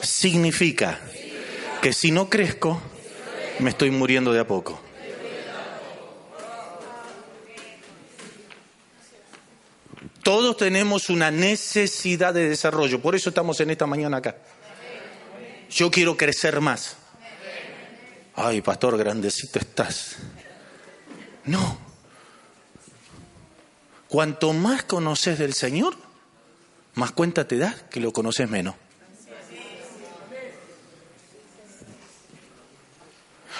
[0.00, 0.98] significa
[1.80, 2.80] que si no crezco,
[3.60, 4.83] me estoy muriendo de a poco.
[10.24, 14.36] Todos tenemos una necesidad de desarrollo, por eso estamos en esta mañana acá.
[15.70, 16.96] Yo quiero crecer más.
[18.34, 20.16] Ay, pastor, grandecito estás.
[21.44, 21.78] No.
[24.08, 25.94] Cuanto más conoces del Señor,
[26.94, 28.74] más cuenta te das que lo conoces menos.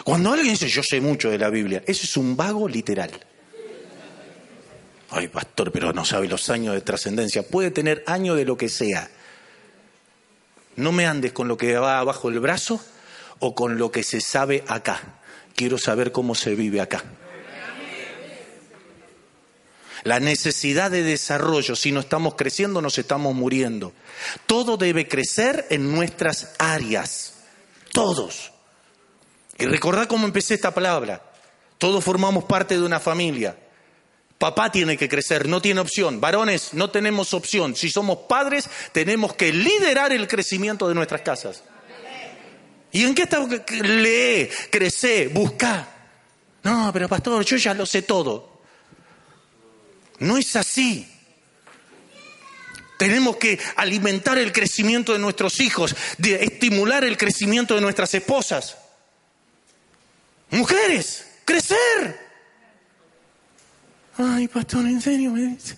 [0.03, 3.11] Cuando alguien dice, yo sé mucho de la Biblia, eso es un vago literal.
[5.17, 7.47] Ay, pastor, pero no sabe los años de trascendencia.
[7.47, 9.09] Puede tener años de lo que sea.
[10.75, 12.81] No me andes con lo que va abajo del brazo
[13.39, 15.01] o con lo que se sabe acá.
[15.55, 17.05] Quiero saber cómo se vive acá.
[20.03, 23.93] La necesidad de desarrollo, si no estamos creciendo, nos estamos muriendo.
[24.47, 27.35] Todo debe crecer en nuestras áreas.
[27.93, 28.51] Todos.
[29.59, 31.23] Y recordad cómo empecé esta palabra.
[31.79, 33.57] Todos formamos parte de una familia.
[34.39, 36.21] Papá tiene que crecer, no tiene opción.
[36.21, 37.77] Varones, no tenemos opción.
[37.77, 41.63] Si somos padres, tenemos que liderar el crecimiento de nuestras casas.
[42.93, 43.41] ¿Y en qué está?
[43.41, 45.89] Lee, crece, busca.
[46.63, 48.63] No, pero pastor, yo ya lo sé todo.
[50.19, 51.09] No es así.
[52.99, 58.79] Tenemos que alimentar el crecimiento de nuestros hijos, de estimular el crecimiento de nuestras esposas.
[60.51, 62.24] Mujeres, crecer.
[64.17, 65.77] Ay, pastor, en serio me dice.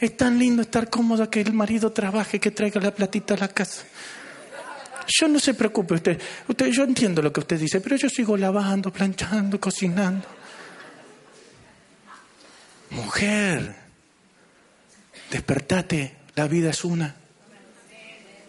[0.00, 3.48] Es tan lindo estar cómoda que el marido trabaje, que traiga la platita a la
[3.48, 3.84] casa.
[5.08, 6.20] Yo no se preocupe usted.
[6.46, 6.66] usted.
[6.66, 10.26] Yo entiendo lo que usted dice, pero yo sigo lavando, planchando, cocinando.
[12.90, 13.74] Mujer,
[15.30, 17.14] despertate, la vida es una.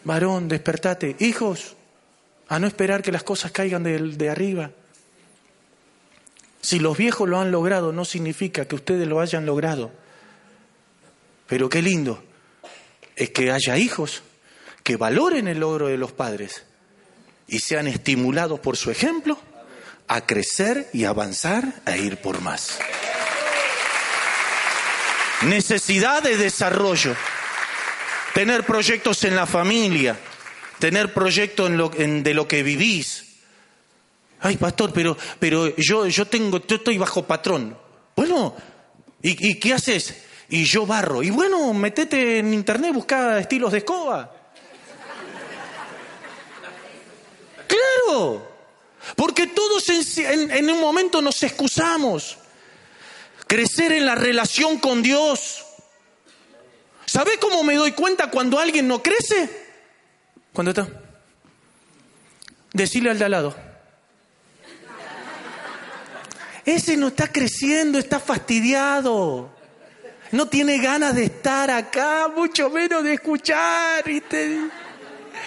[0.03, 1.15] Varón, despertate.
[1.19, 1.75] Hijos,
[2.47, 4.71] a no esperar que las cosas caigan de, de arriba.
[6.61, 9.91] Si los viejos lo han logrado, no significa que ustedes lo hayan logrado.
[11.47, 12.23] Pero qué lindo
[13.15, 14.23] es que haya hijos
[14.83, 16.63] que valoren el logro de los padres
[17.47, 19.39] y sean estimulados por su ejemplo
[20.07, 22.79] a crecer y avanzar a ir por más.
[25.43, 27.15] Necesidad de desarrollo,
[28.33, 30.17] tener proyectos en la familia,
[30.79, 33.28] tener proyectos de lo que vivís,
[34.41, 37.77] Ay, pastor, pero, pero yo, yo tengo, yo estoy bajo patrón.
[38.15, 38.55] Bueno,
[39.21, 40.23] ¿y, qué haces?
[40.47, 41.21] Y yo barro.
[41.21, 44.33] Y bueno, metete en internet, busca estilos de escoba.
[47.67, 48.47] Claro,
[49.15, 52.37] porque todos en, en un momento nos excusamos.
[53.45, 55.65] Crecer en la relación con Dios.
[57.05, 59.67] ¿Sabe cómo me doy cuenta cuando alguien no crece?
[60.53, 60.87] Cuando está.
[62.71, 63.68] Decirle al de al lado
[66.75, 69.49] ese no está creciendo, está fastidiado.
[70.31, 74.07] No tiene ganas de estar acá, mucho menos de escuchar.
[74.07, 74.59] Y te,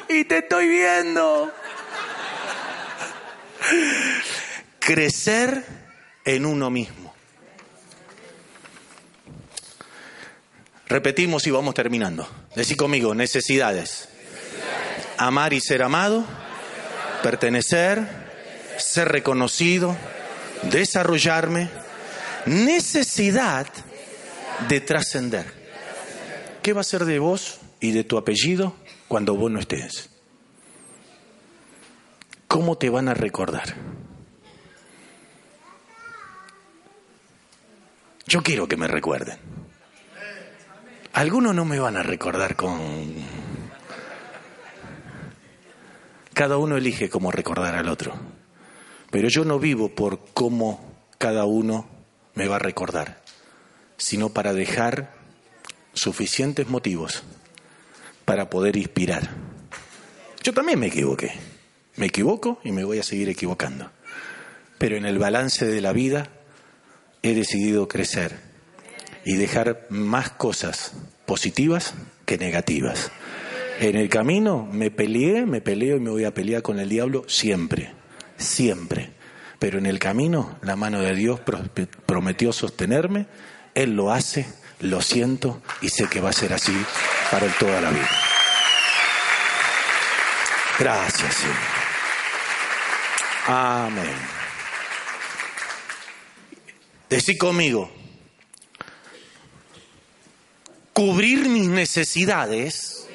[0.08, 1.52] y te estoy viendo.
[4.80, 5.64] Crecer
[6.24, 7.14] en uno mismo.
[10.88, 12.28] Repetimos y vamos terminando.
[12.56, 14.08] Decí conmigo, necesidades.
[15.18, 16.24] Amar y ser amado.
[17.22, 18.22] Pertenecer.
[18.78, 19.96] Ser reconocido
[20.70, 21.70] desarrollarme,
[22.46, 23.66] necesidad
[24.68, 25.62] de trascender.
[26.62, 28.76] ¿Qué va a ser de vos y de tu apellido
[29.08, 30.10] cuando vos no estés?
[32.46, 33.74] ¿Cómo te van a recordar?
[38.26, 39.38] Yo quiero que me recuerden.
[41.12, 43.14] Algunos no me van a recordar con...
[46.32, 48.31] Cada uno elige cómo recordar al otro.
[49.12, 50.80] Pero yo no vivo por cómo
[51.18, 51.86] cada uno
[52.34, 53.22] me va a recordar,
[53.98, 55.12] sino para dejar
[55.92, 57.22] suficientes motivos
[58.24, 59.28] para poder inspirar.
[60.42, 61.32] Yo también me equivoqué.
[61.96, 63.90] Me equivoco y me voy a seguir equivocando.
[64.78, 66.30] Pero en el balance de la vida
[67.20, 68.38] he decidido crecer
[69.26, 70.94] y dejar más cosas
[71.26, 71.92] positivas
[72.24, 73.12] que negativas.
[73.78, 77.24] En el camino me peleé, me peleo y me voy a pelear con el diablo
[77.28, 78.01] siempre
[78.42, 79.12] siempre.
[79.58, 81.40] Pero en el camino la mano de Dios
[82.06, 83.26] prometió sostenerme,
[83.74, 84.46] Él lo hace,
[84.80, 86.76] lo siento y sé que va a ser así
[87.30, 88.10] para toda la vida.
[90.78, 91.56] Gracias, Señor.
[93.46, 94.14] Amén.
[97.08, 97.92] Decí conmigo,
[100.92, 103.06] cubrir mis necesidades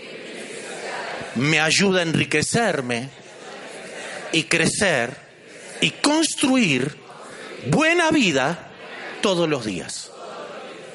[1.35, 3.09] me ayuda a enriquecerme
[4.31, 5.15] y crecer
[5.81, 6.97] y construir
[7.69, 8.71] buena vida
[9.21, 10.11] todos los días.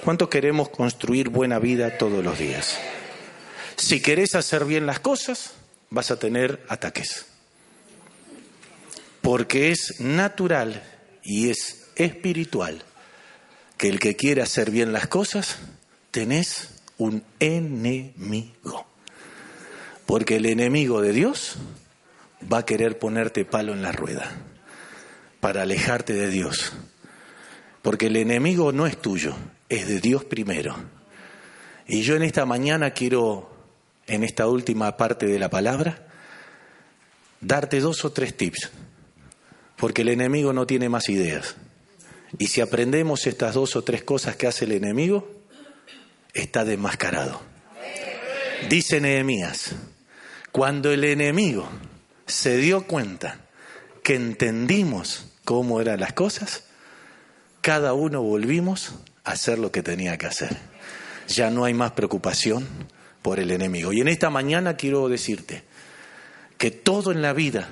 [0.05, 2.79] ¿Cuánto queremos construir buena vida todos los días?
[3.77, 5.53] Si querés hacer bien las cosas,
[5.91, 7.27] vas a tener ataques.
[9.21, 10.83] Porque es natural
[11.23, 12.83] y es espiritual
[13.79, 15.59] que el que quiere hacer bien las cosas,
[16.11, 16.69] tenés
[16.99, 18.87] un enemigo.
[20.07, 21.57] Porque el enemigo de Dios
[22.51, 24.31] va a querer ponerte palo en la rueda
[25.41, 26.73] para alejarte de Dios.
[27.83, 29.35] Porque el enemigo no es tuyo,
[29.69, 30.77] es de Dios primero.
[31.87, 33.51] Y yo en esta mañana quiero,
[34.07, 36.07] en esta última parte de la palabra,
[37.41, 38.71] darte dos o tres tips.
[39.77, 41.57] Porque el enemigo no tiene más ideas.
[42.39, 45.29] Y si aprendemos estas dos o tres cosas que hace el enemigo,
[46.33, 47.41] está desmascarado.
[48.69, 49.75] Dice Nehemías,
[50.53, 51.69] cuando el enemigo
[52.33, 53.39] se dio cuenta
[54.03, 56.65] que entendimos cómo eran las cosas,
[57.61, 60.57] cada uno volvimos a hacer lo que tenía que hacer.
[61.29, 62.67] Ya no hay más preocupación
[63.21, 63.93] por el enemigo.
[63.93, 65.63] Y en esta mañana quiero decirte
[66.59, 67.69] que todo en la vida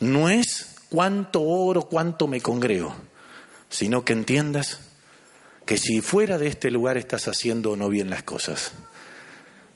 [0.00, 2.94] no es cuánto oro, cuánto me congrego,
[3.68, 4.80] sino que entiendas
[5.66, 8.72] que si fuera de este lugar estás haciendo o no bien las cosas,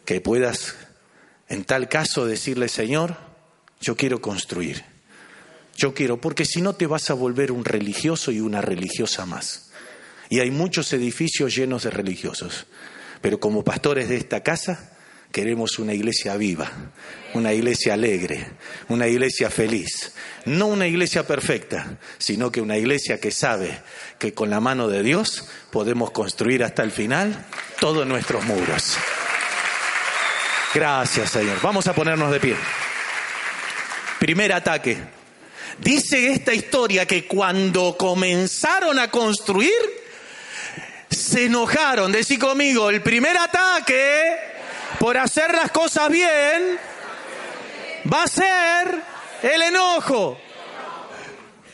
[0.05, 0.77] que puedas
[1.49, 3.30] en tal caso decirle, Señor,
[3.81, 4.85] yo quiero construir,
[5.77, 9.71] yo quiero, porque si no te vas a volver un religioso y una religiosa más.
[10.29, 12.67] Y hay muchos edificios llenos de religiosos,
[13.21, 14.91] pero como pastores de esta casa,
[15.33, 16.69] Queremos una iglesia viva,
[17.35, 18.45] una iglesia alegre,
[18.89, 20.13] una iglesia feliz.
[20.45, 23.81] No una iglesia perfecta, sino que una iglesia que sabe
[24.19, 27.47] que con la mano de Dios podemos construir hasta el final
[27.79, 28.97] todos nuestros muros.
[30.75, 31.59] Gracias, Señor.
[31.63, 32.57] Vamos a ponernos de pie.
[34.21, 34.99] Primer ataque.
[35.79, 39.73] Dice esta historia que cuando comenzaron a construir,
[41.09, 42.13] se enojaron.
[42.13, 44.37] Decí conmigo, el primer ataque
[44.99, 46.79] por hacer las cosas bien,
[48.13, 49.03] va a ser
[49.43, 50.39] el enojo.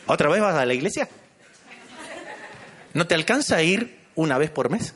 [0.05, 1.09] ¿Otra vez vas a la iglesia?
[2.93, 4.93] ¿No te alcanza a ir una vez por mes?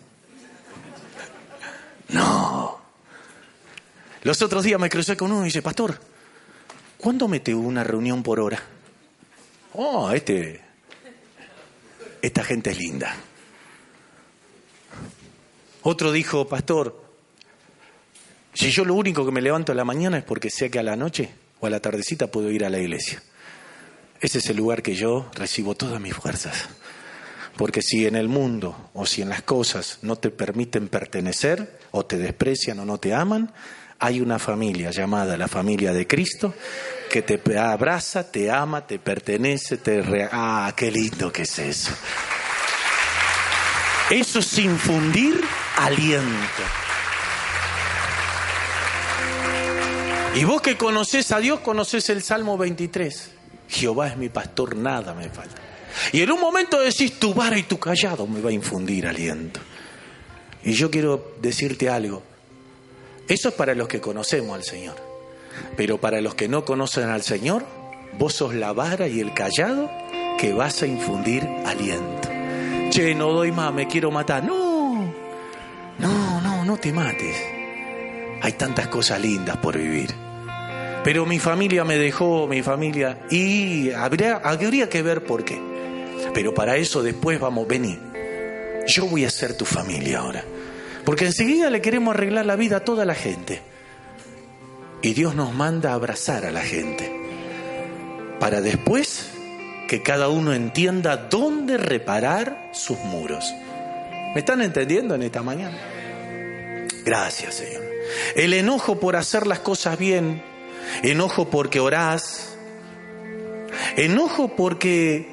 [2.08, 2.82] No.
[4.24, 6.00] Los otros días me crucé con uno y dice, pastor,
[7.02, 8.62] ¿cuándo mete una reunión por hora?
[9.74, 10.62] Oh, este,
[12.22, 13.16] esta gente es linda.
[15.82, 17.04] Otro dijo, pastor,
[18.54, 20.84] si yo lo único que me levanto a la mañana es porque sé que a
[20.84, 23.22] la noche o a la tardecita puedo ir a la iglesia.
[24.20, 26.70] Ese es el lugar que yo recibo todas mis fuerzas.
[27.58, 32.06] Porque si en el mundo o si en las cosas no te permiten pertenecer o
[32.06, 33.52] te desprecian o no te aman,
[34.04, 36.56] hay una familia llamada la familia de Cristo
[37.08, 40.02] que te abraza, te ama, te pertenece, te...
[40.02, 40.28] Re...
[40.32, 41.92] Ah, qué lindo que es eso.
[44.10, 45.40] Eso es infundir
[45.78, 46.64] aliento.
[50.34, 53.32] Y vos que conoces a Dios, conoces el Salmo 23.
[53.70, 55.62] Jehová es mi pastor, nada me falta.
[56.12, 59.60] Y en un momento decís, tu vara y tu callado me va a infundir aliento.
[60.64, 62.31] Y yo quiero decirte algo.
[63.28, 64.96] Eso es para los que conocemos al Señor.
[65.78, 67.66] Pero para los que no conocen al Señor,
[68.18, 69.90] vos sos la vara y el callado
[70.38, 72.30] que vas a infundir aliento.
[72.90, 74.44] Che, no doy más, me quiero matar.
[74.44, 75.14] No,
[76.00, 77.38] no, no, no te mates.
[78.42, 80.14] Hay tantas cosas lindas por vivir.
[81.04, 85.60] Pero mi familia me dejó, mi familia, y habría, habría que ver por qué.
[86.34, 88.00] Pero para eso después vamos, vení.
[88.88, 90.44] Yo voy a ser tu familia ahora.
[91.06, 93.62] Porque enseguida le queremos arreglar la vida a toda la gente.
[95.02, 97.12] Y Dios nos manda a abrazar a la gente.
[98.40, 99.30] Para después
[99.88, 103.54] que cada uno entienda dónde reparar sus muros.
[104.34, 105.78] ¿Me están entendiendo en esta mañana?
[107.04, 107.84] Gracias, Señor.
[108.36, 110.42] El enojo por hacer las cosas bien,
[111.04, 112.56] enojo porque orás,
[113.98, 115.28] enojo porque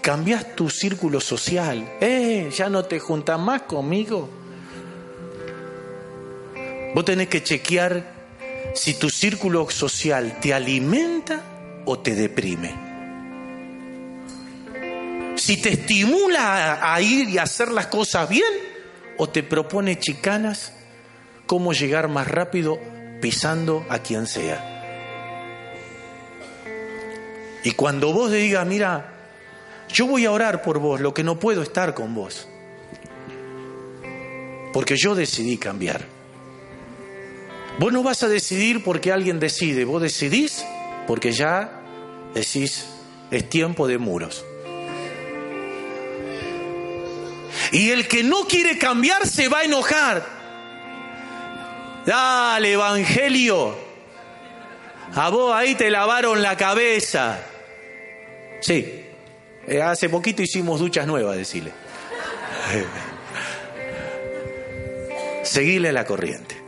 [0.00, 1.88] cambias tu círculo social.
[2.00, 4.28] Eh, ya no te juntas más conmigo.
[6.94, 8.20] Vos tenés que chequear
[8.74, 11.42] si tu círculo social te alimenta
[11.84, 12.74] o te deprime.
[15.36, 18.52] Si te estimula a ir y hacer las cosas bien
[19.16, 20.72] o te propone chicanas,
[21.46, 22.78] cómo llegar más rápido
[23.20, 24.66] pisando a quien sea.
[27.64, 29.14] Y cuando vos digas, mira,
[29.92, 32.48] yo voy a orar por vos, lo que no puedo estar con vos,
[34.72, 36.19] porque yo decidí cambiar.
[37.78, 40.64] Vos no vas a decidir porque alguien decide, vos decidís
[41.06, 41.80] porque ya
[42.34, 42.86] decís,
[43.30, 44.44] es tiempo de muros.
[47.72, 50.24] Y el que no quiere cambiar se va a enojar.
[52.06, 53.76] Dale, Evangelio.
[55.14, 57.40] A vos ahí te lavaron la cabeza.
[58.60, 59.04] Sí,
[59.66, 61.72] eh, hace poquito hicimos duchas nuevas, decirle.
[65.42, 66.59] Seguile la corriente.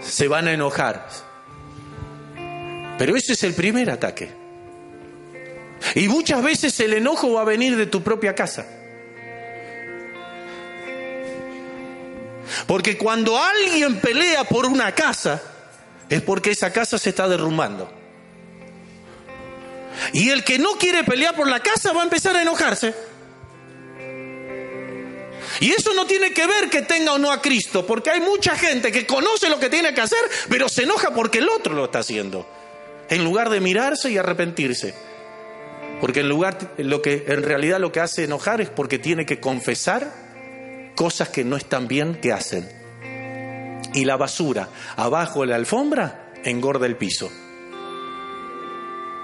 [0.00, 1.08] Se van a enojar.
[2.98, 4.30] Pero ese es el primer ataque.
[5.94, 8.66] Y muchas veces el enojo va a venir de tu propia casa.
[12.66, 15.40] Porque cuando alguien pelea por una casa,
[16.08, 17.90] es porque esa casa se está derrumbando.
[20.12, 22.94] Y el que no quiere pelear por la casa va a empezar a enojarse.
[25.60, 28.56] Y eso no tiene que ver que tenga o no a Cristo, porque hay mucha
[28.56, 31.84] gente que conoce lo que tiene que hacer, pero se enoja porque el otro lo
[31.84, 32.48] está haciendo,
[33.10, 34.94] en lugar de mirarse y arrepentirse.
[36.00, 39.38] Porque en lugar lo que en realidad lo que hace enojar es porque tiene que
[39.38, 40.10] confesar
[40.96, 42.66] cosas que no están bien que hacen.
[43.92, 47.30] Y la basura abajo de la alfombra engorda el piso.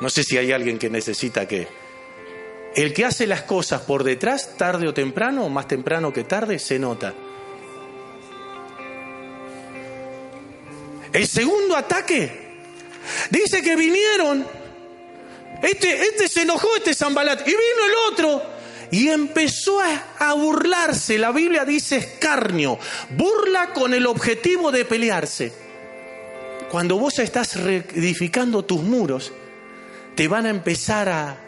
[0.01, 1.86] No sé si hay alguien que necesita que...
[2.77, 6.79] El que hace las cosas por detrás, tarde o temprano, más temprano que tarde, se
[6.79, 7.15] nota.
[11.11, 12.59] El segundo ataque
[13.31, 14.47] dice que vinieron.
[15.63, 18.43] Este, este se enojó, este Zambalat, y vino el otro
[18.91, 21.17] y empezó a, burlarse.
[21.17, 25.51] La Biblia dice escarnio, burla con el objetivo de pelearse.
[26.71, 29.33] Cuando vos estás reedificando tus muros,
[30.15, 31.46] te van a empezar a,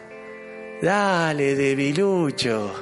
[0.81, 2.73] dale, debilucho,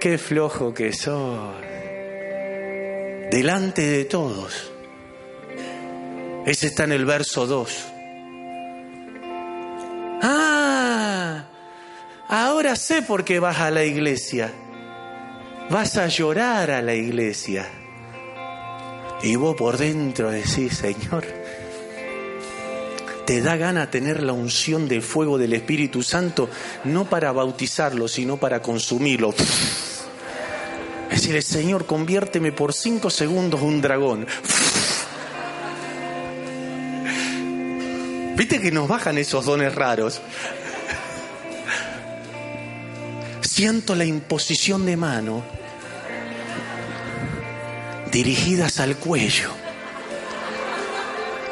[0.00, 1.54] qué flojo que sos,
[3.30, 4.72] delante de todos.
[6.46, 7.84] Ese está en el verso 2.
[10.22, 11.44] Ah,
[12.28, 14.52] ahora sé por qué vas a la iglesia.
[15.70, 17.66] Vas a llorar a la iglesia.
[19.22, 21.24] Y vos por dentro decís, Señor,
[23.26, 26.48] te da gana tener la unción del fuego del Espíritu Santo,
[26.84, 29.34] no para bautizarlo, sino para consumirlo.
[31.10, 34.26] Es decir, Señor, conviérteme por cinco segundos un dragón.
[38.36, 40.20] ¿Viste que nos bajan esos dones raros?
[43.40, 45.44] Siento la imposición de mano
[48.10, 49.63] dirigidas al cuello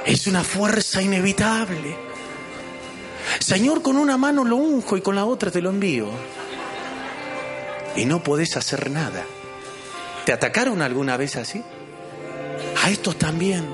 [0.06, 1.96] es una fuerza inevitable.
[3.38, 6.08] Señor, con una mano lo unjo y con la otra te lo envío.
[7.96, 9.24] Y no podés hacer nada.
[10.24, 11.62] ¿Te atacaron alguna vez así?
[12.82, 13.66] A estos también.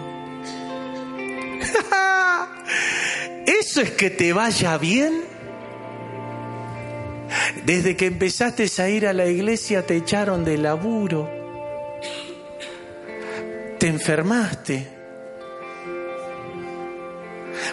[3.47, 5.24] ¿Eso es que te vaya bien?
[7.64, 11.31] Desde que empezaste a ir a la iglesia te echaron de laburo.
[13.79, 14.97] Te enfermaste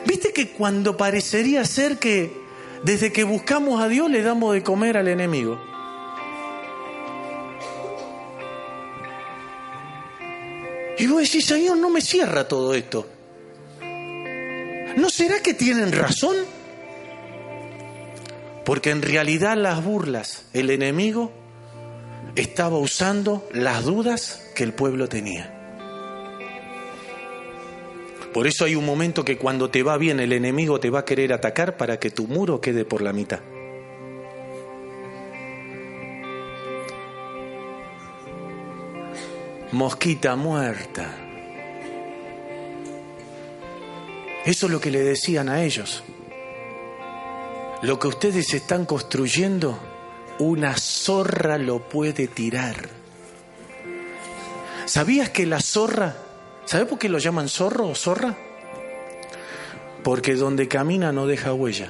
[0.05, 2.31] ¿Viste que cuando parecería ser que
[2.83, 5.59] desde que buscamos a Dios le damos de comer al enemigo?
[10.97, 13.07] Y vos decís, Señor, no me cierra todo esto.
[14.95, 16.37] ¿No será que tienen razón?
[18.63, 21.31] Porque en realidad las burlas, el enemigo
[22.35, 25.54] estaba usando las dudas que el pueblo tenía.
[28.35, 31.05] Por eso hay un momento que cuando te va bien el enemigo te va a
[31.05, 33.39] querer atacar para que tu muro quede por la mitad.
[39.71, 41.15] Mosquita muerta.
[44.43, 46.03] Eso es lo que le decían a ellos.
[47.83, 49.79] Lo que ustedes están construyendo,
[50.39, 52.89] una zorra lo puede tirar.
[54.87, 56.24] ¿Sabías que la zorra
[56.65, 58.35] ¿Sabe por qué lo llaman zorro o zorra?
[60.03, 61.89] Porque donde camina no deja huella.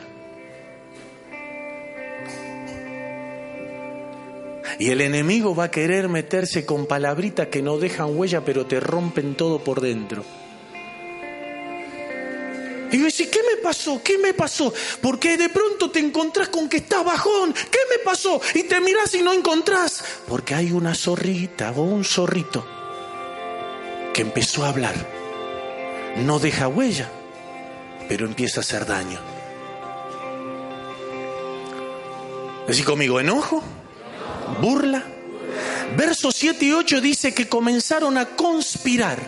[4.77, 8.81] Y el enemigo va a querer meterse con palabritas que no dejan huella, pero te
[8.81, 10.25] rompen todo por dentro.
[12.91, 14.01] Y yo decía, ¿qué me pasó?
[14.03, 14.73] ¿Qué me pasó?
[15.01, 17.53] Porque de pronto te encontrás con que estás bajón.
[17.53, 18.41] ¿Qué me pasó?
[18.53, 20.03] Y te mirás y no encontrás.
[20.27, 22.74] Porque hay una zorrita o un zorrito
[24.15, 24.95] que empezó a hablar.
[26.23, 27.11] No deja huella,
[28.07, 29.19] pero empieza a hacer daño.
[32.65, 33.61] Decí conmigo, enojo,
[34.61, 35.03] burla.
[35.97, 39.19] Versos 7 y 8 dice que comenzaron a conspirar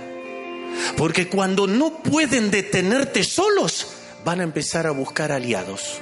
[0.96, 3.88] porque cuando no pueden detenerte solos,
[4.24, 6.00] van a empezar a buscar aliados.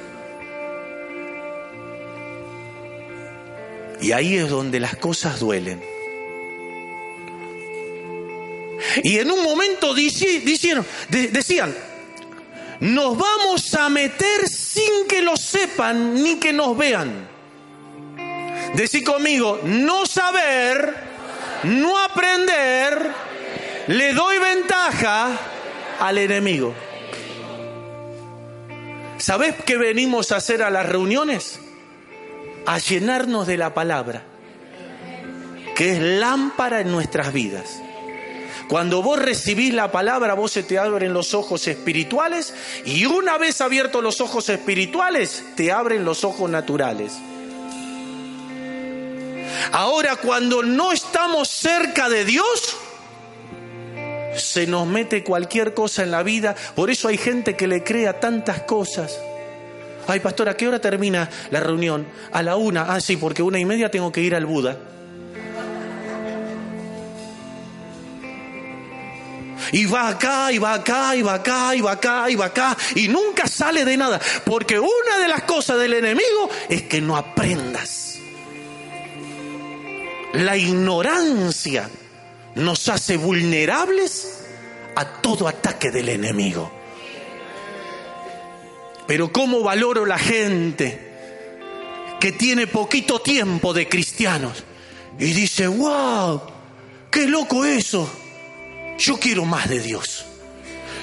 [4.00, 5.95] Y ahí es donde las cosas duelen.
[9.04, 11.76] Y en un momento decían,
[12.80, 17.28] nos vamos a meter sin que lo sepan ni que nos vean.
[18.76, 20.96] Decí conmigo, no saber,
[21.64, 23.12] no aprender,
[23.88, 25.39] le doy ventaja
[26.00, 26.74] al enemigo.
[29.18, 31.60] ¿Sabes qué venimos a hacer a las reuniones?
[32.66, 34.24] A llenarnos de la palabra,
[35.76, 37.82] que es lámpara en nuestras vidas.
[38.68, 42.53] Cuando vos recibís la palabra, vos se te abren los ojos espirituales
[42.84, 47.13] y una vez abiertos los ojos espirituales, te abren los ojos naturales.
[49.72, 52.76] Ahora, cuando no estamos cerca de Dios,
[54.36, 56.55] se nos mete cualquier cosa en la vida.
[56.76, 59.20] Por eso hay gente que le crea tantas cosas.
[60.07, 62.07] Ay, pastor, ¿a qué hora termina la reunión?
[62.32, 62.93] A la una.
[62.93, 64.78] Ah, sí, porque una y media tengo que ir al Buda.
[69.76, 72.78] Y va acá, y va acá, y va acá, y va acá, y va acá,
[72.95, 74.21] y nunca sale de nada.
[74.45, 78.17] Porque una de las cosas del enemigo es que no aprendas.
[80.32, 81.89] La ignorancia
[82.55, 84.45] nos hace vulnerables
[84.95, 86.71] a todo ataque del enemigo.
[89.05, 91.11] Pero ¿cómo valoro la gente
[92.21, 94.63] que tiene poquito tiempo de cristianos
[95.19, 96.43] y dice, wow,
[97.11, 98.09] qué loco eso,
[98.98, 100.26] yo quiero más de Dios?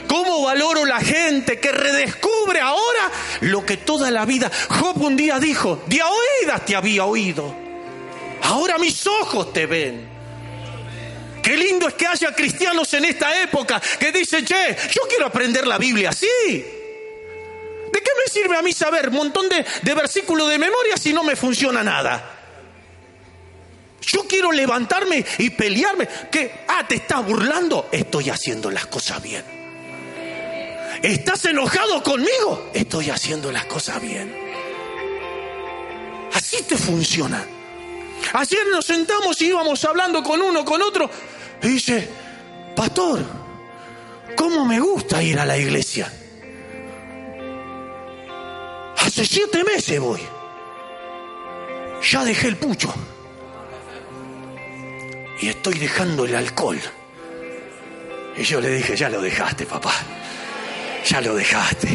[0.08, 5.38] ¿Cómo valoro la gente que redescubre ahora lo que toda la vida Job un día
[5.38, 7.54] dijo, de oídas te había oído,
[8.42, 10.10] ahora mis ojos te ven?
[11.42, 15.66] Qué lindo es que haya cristianos en esta época que dicen, che, yo quiero aprender
[15.66, 16.28] la Biblia así.
[16.44, 21.12] ¿De qué me sirve a mí saber un montón de, de versículos de memoria si
[21.12, 22.31] no me funciona nada?
[24.02, 26.08] Yo quiero levantarme y pelearme.
[26.30, 26.64] ¿Qué?
[26.68, 27.88] Ah, te estás burlando.
[27.92, 29.44] Estoy haciendo las cosas bien.
[31.02, 32.70] ¿Estás enojado conmigo?
[32.74, 34.34] Estoy haciendo las cosas bien.
[36.32, 37.44] Así te funciona.
[38.34, 41.10] Ayer nos sentamos y íbamos hablando con uno, con otro,
[41.62, 42.08] y dice,
[42.74, 43.20] pastor,
[44.36, 46.10] ¿cómo me gusta ir a la iglesia?
[48.96, 50.20] Hace siete meses voy.
[52.10, 52.94] Ya dejé el pucho.
[55.42, 56.80] Y estoy dejando el alcohol.
[58.36, 59.92] Y yo le dije, ya lo dejaste, papá.
[61.04, 61.88] Ya lo dejaste.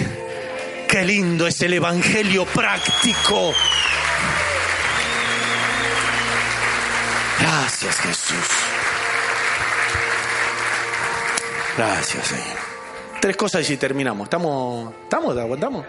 [0.88, 3.54] Qué lindo es el Evangelio práctico.
[7.40, 8.48] Gracias Jesús.
[11.78, 12.58] Gracias Señor.
[13.22, 14.26] Tres cosas y terminamos.
[14.26, 14.94] ¿Estamos?
[15.04, 15.38] ¿Estamos?
[15.38, 15.86] ¿Aguantamos?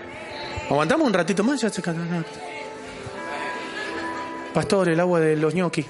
[0.71, 1.61] ¿Aguantamos un ratito más?
[4.55, 5.87] Pastor, el agua de los ñoquis.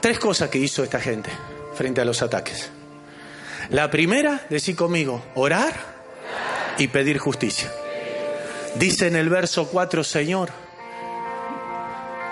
[0.00, 1.30] Tres cosas que hizo esta gente
[1.74, 2.70] frente a los ataques.
[3.70, 5.74] La primera, decir conmigo, orar
[6.78, 7.70] y pedir justicia.
[8.76, 10.50] Dice en el verso 4, Señor,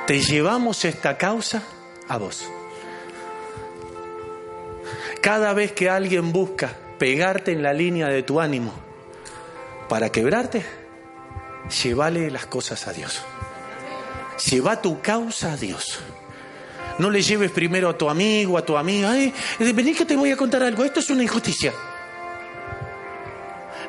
[0.06, 1.62] te llevamos esta causa
[2.08, 2.48] a vos.
[5.20, 8.72] Cada vez que alguien busca pegarte en la línea de tu ánimo
[9.88, 10.64] para quebrarte,
[11.82, 13.22] llévale las cosas a Dios.
[14.50, 16.00] Lleva tu causa a Dios.
[16.98, 19.14] No le lleves primero a tu amigo, a tu amiga.
[19.58, 20.84] Vení que te voy a contar algo.
[20.84, 21.72] Esto es una injusticia.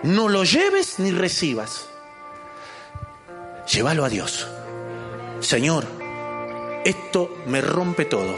[0.04, 1.88] No lo lleves ni recibas.
[3.72, 4.48] Llévalo a Dios.
[5.42, 5.86] Señor,
[6.86, 8.36] esto me rompe todo.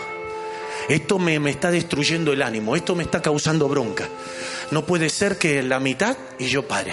[0.89, 4.09] Esto me, me, está destruyendo el ánimo, esto me está causando bronca.
[4.71, 6.91] No puede ser que la mitad y yo pare.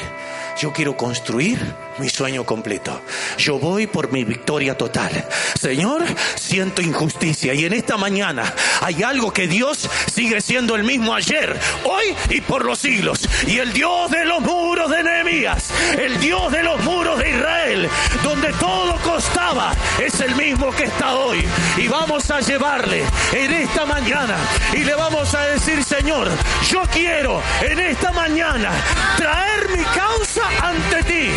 [0.61, 1.59] Yo quiero construir
[1.99, 3.01] mi sueño completo.
[3.39, 5.27] Yo voy por mi victoria total.
[5.59, 6.05] Señor,
[6.37, 11.59] siento injusticia y en esta mañana hay algo que Dios sigue siendo el mismo ayer,
[11.85, 13.29] hoy y por los siglos.
[13.47, 17.89] Y el Dios de los muros de Nehemías, el Dios de los muros de Israel,
[18.23, 21.45] donde todo costaba, es el mismo que está hoy.
[21.77, 24.37] Y vamos a llevarle en esta mañana
[24.73, 26.29] y le vamos a decir, Señor,
[26.71, 28.71] yo quiero en esta mañana
[29.17, 31.31] traer mi causa ante ti.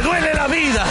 [0.00, 0.84] Me duele la vida,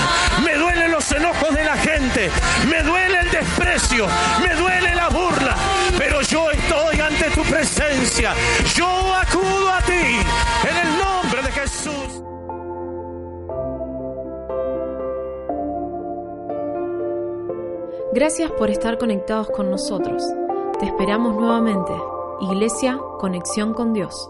[0.45, 2.29] me duelen los enojos de la gente,
[2.69, 4.05] me duele el desprecio,
[4.43, 5.55] me duele la burla,
[5.97, 8.35] pero yo estoy ante tu presencia.
[8.75, 8.85] Yo
[9.15, 12.23] acudo a ti en el nombre de Jesús.
[18.13, 20.21] Gracias por estar conectados con nosotros.
[20.79, 21.93] Te esperamos nuevamente.
[22.41, 24.29] Iglesia, conexión con Dios.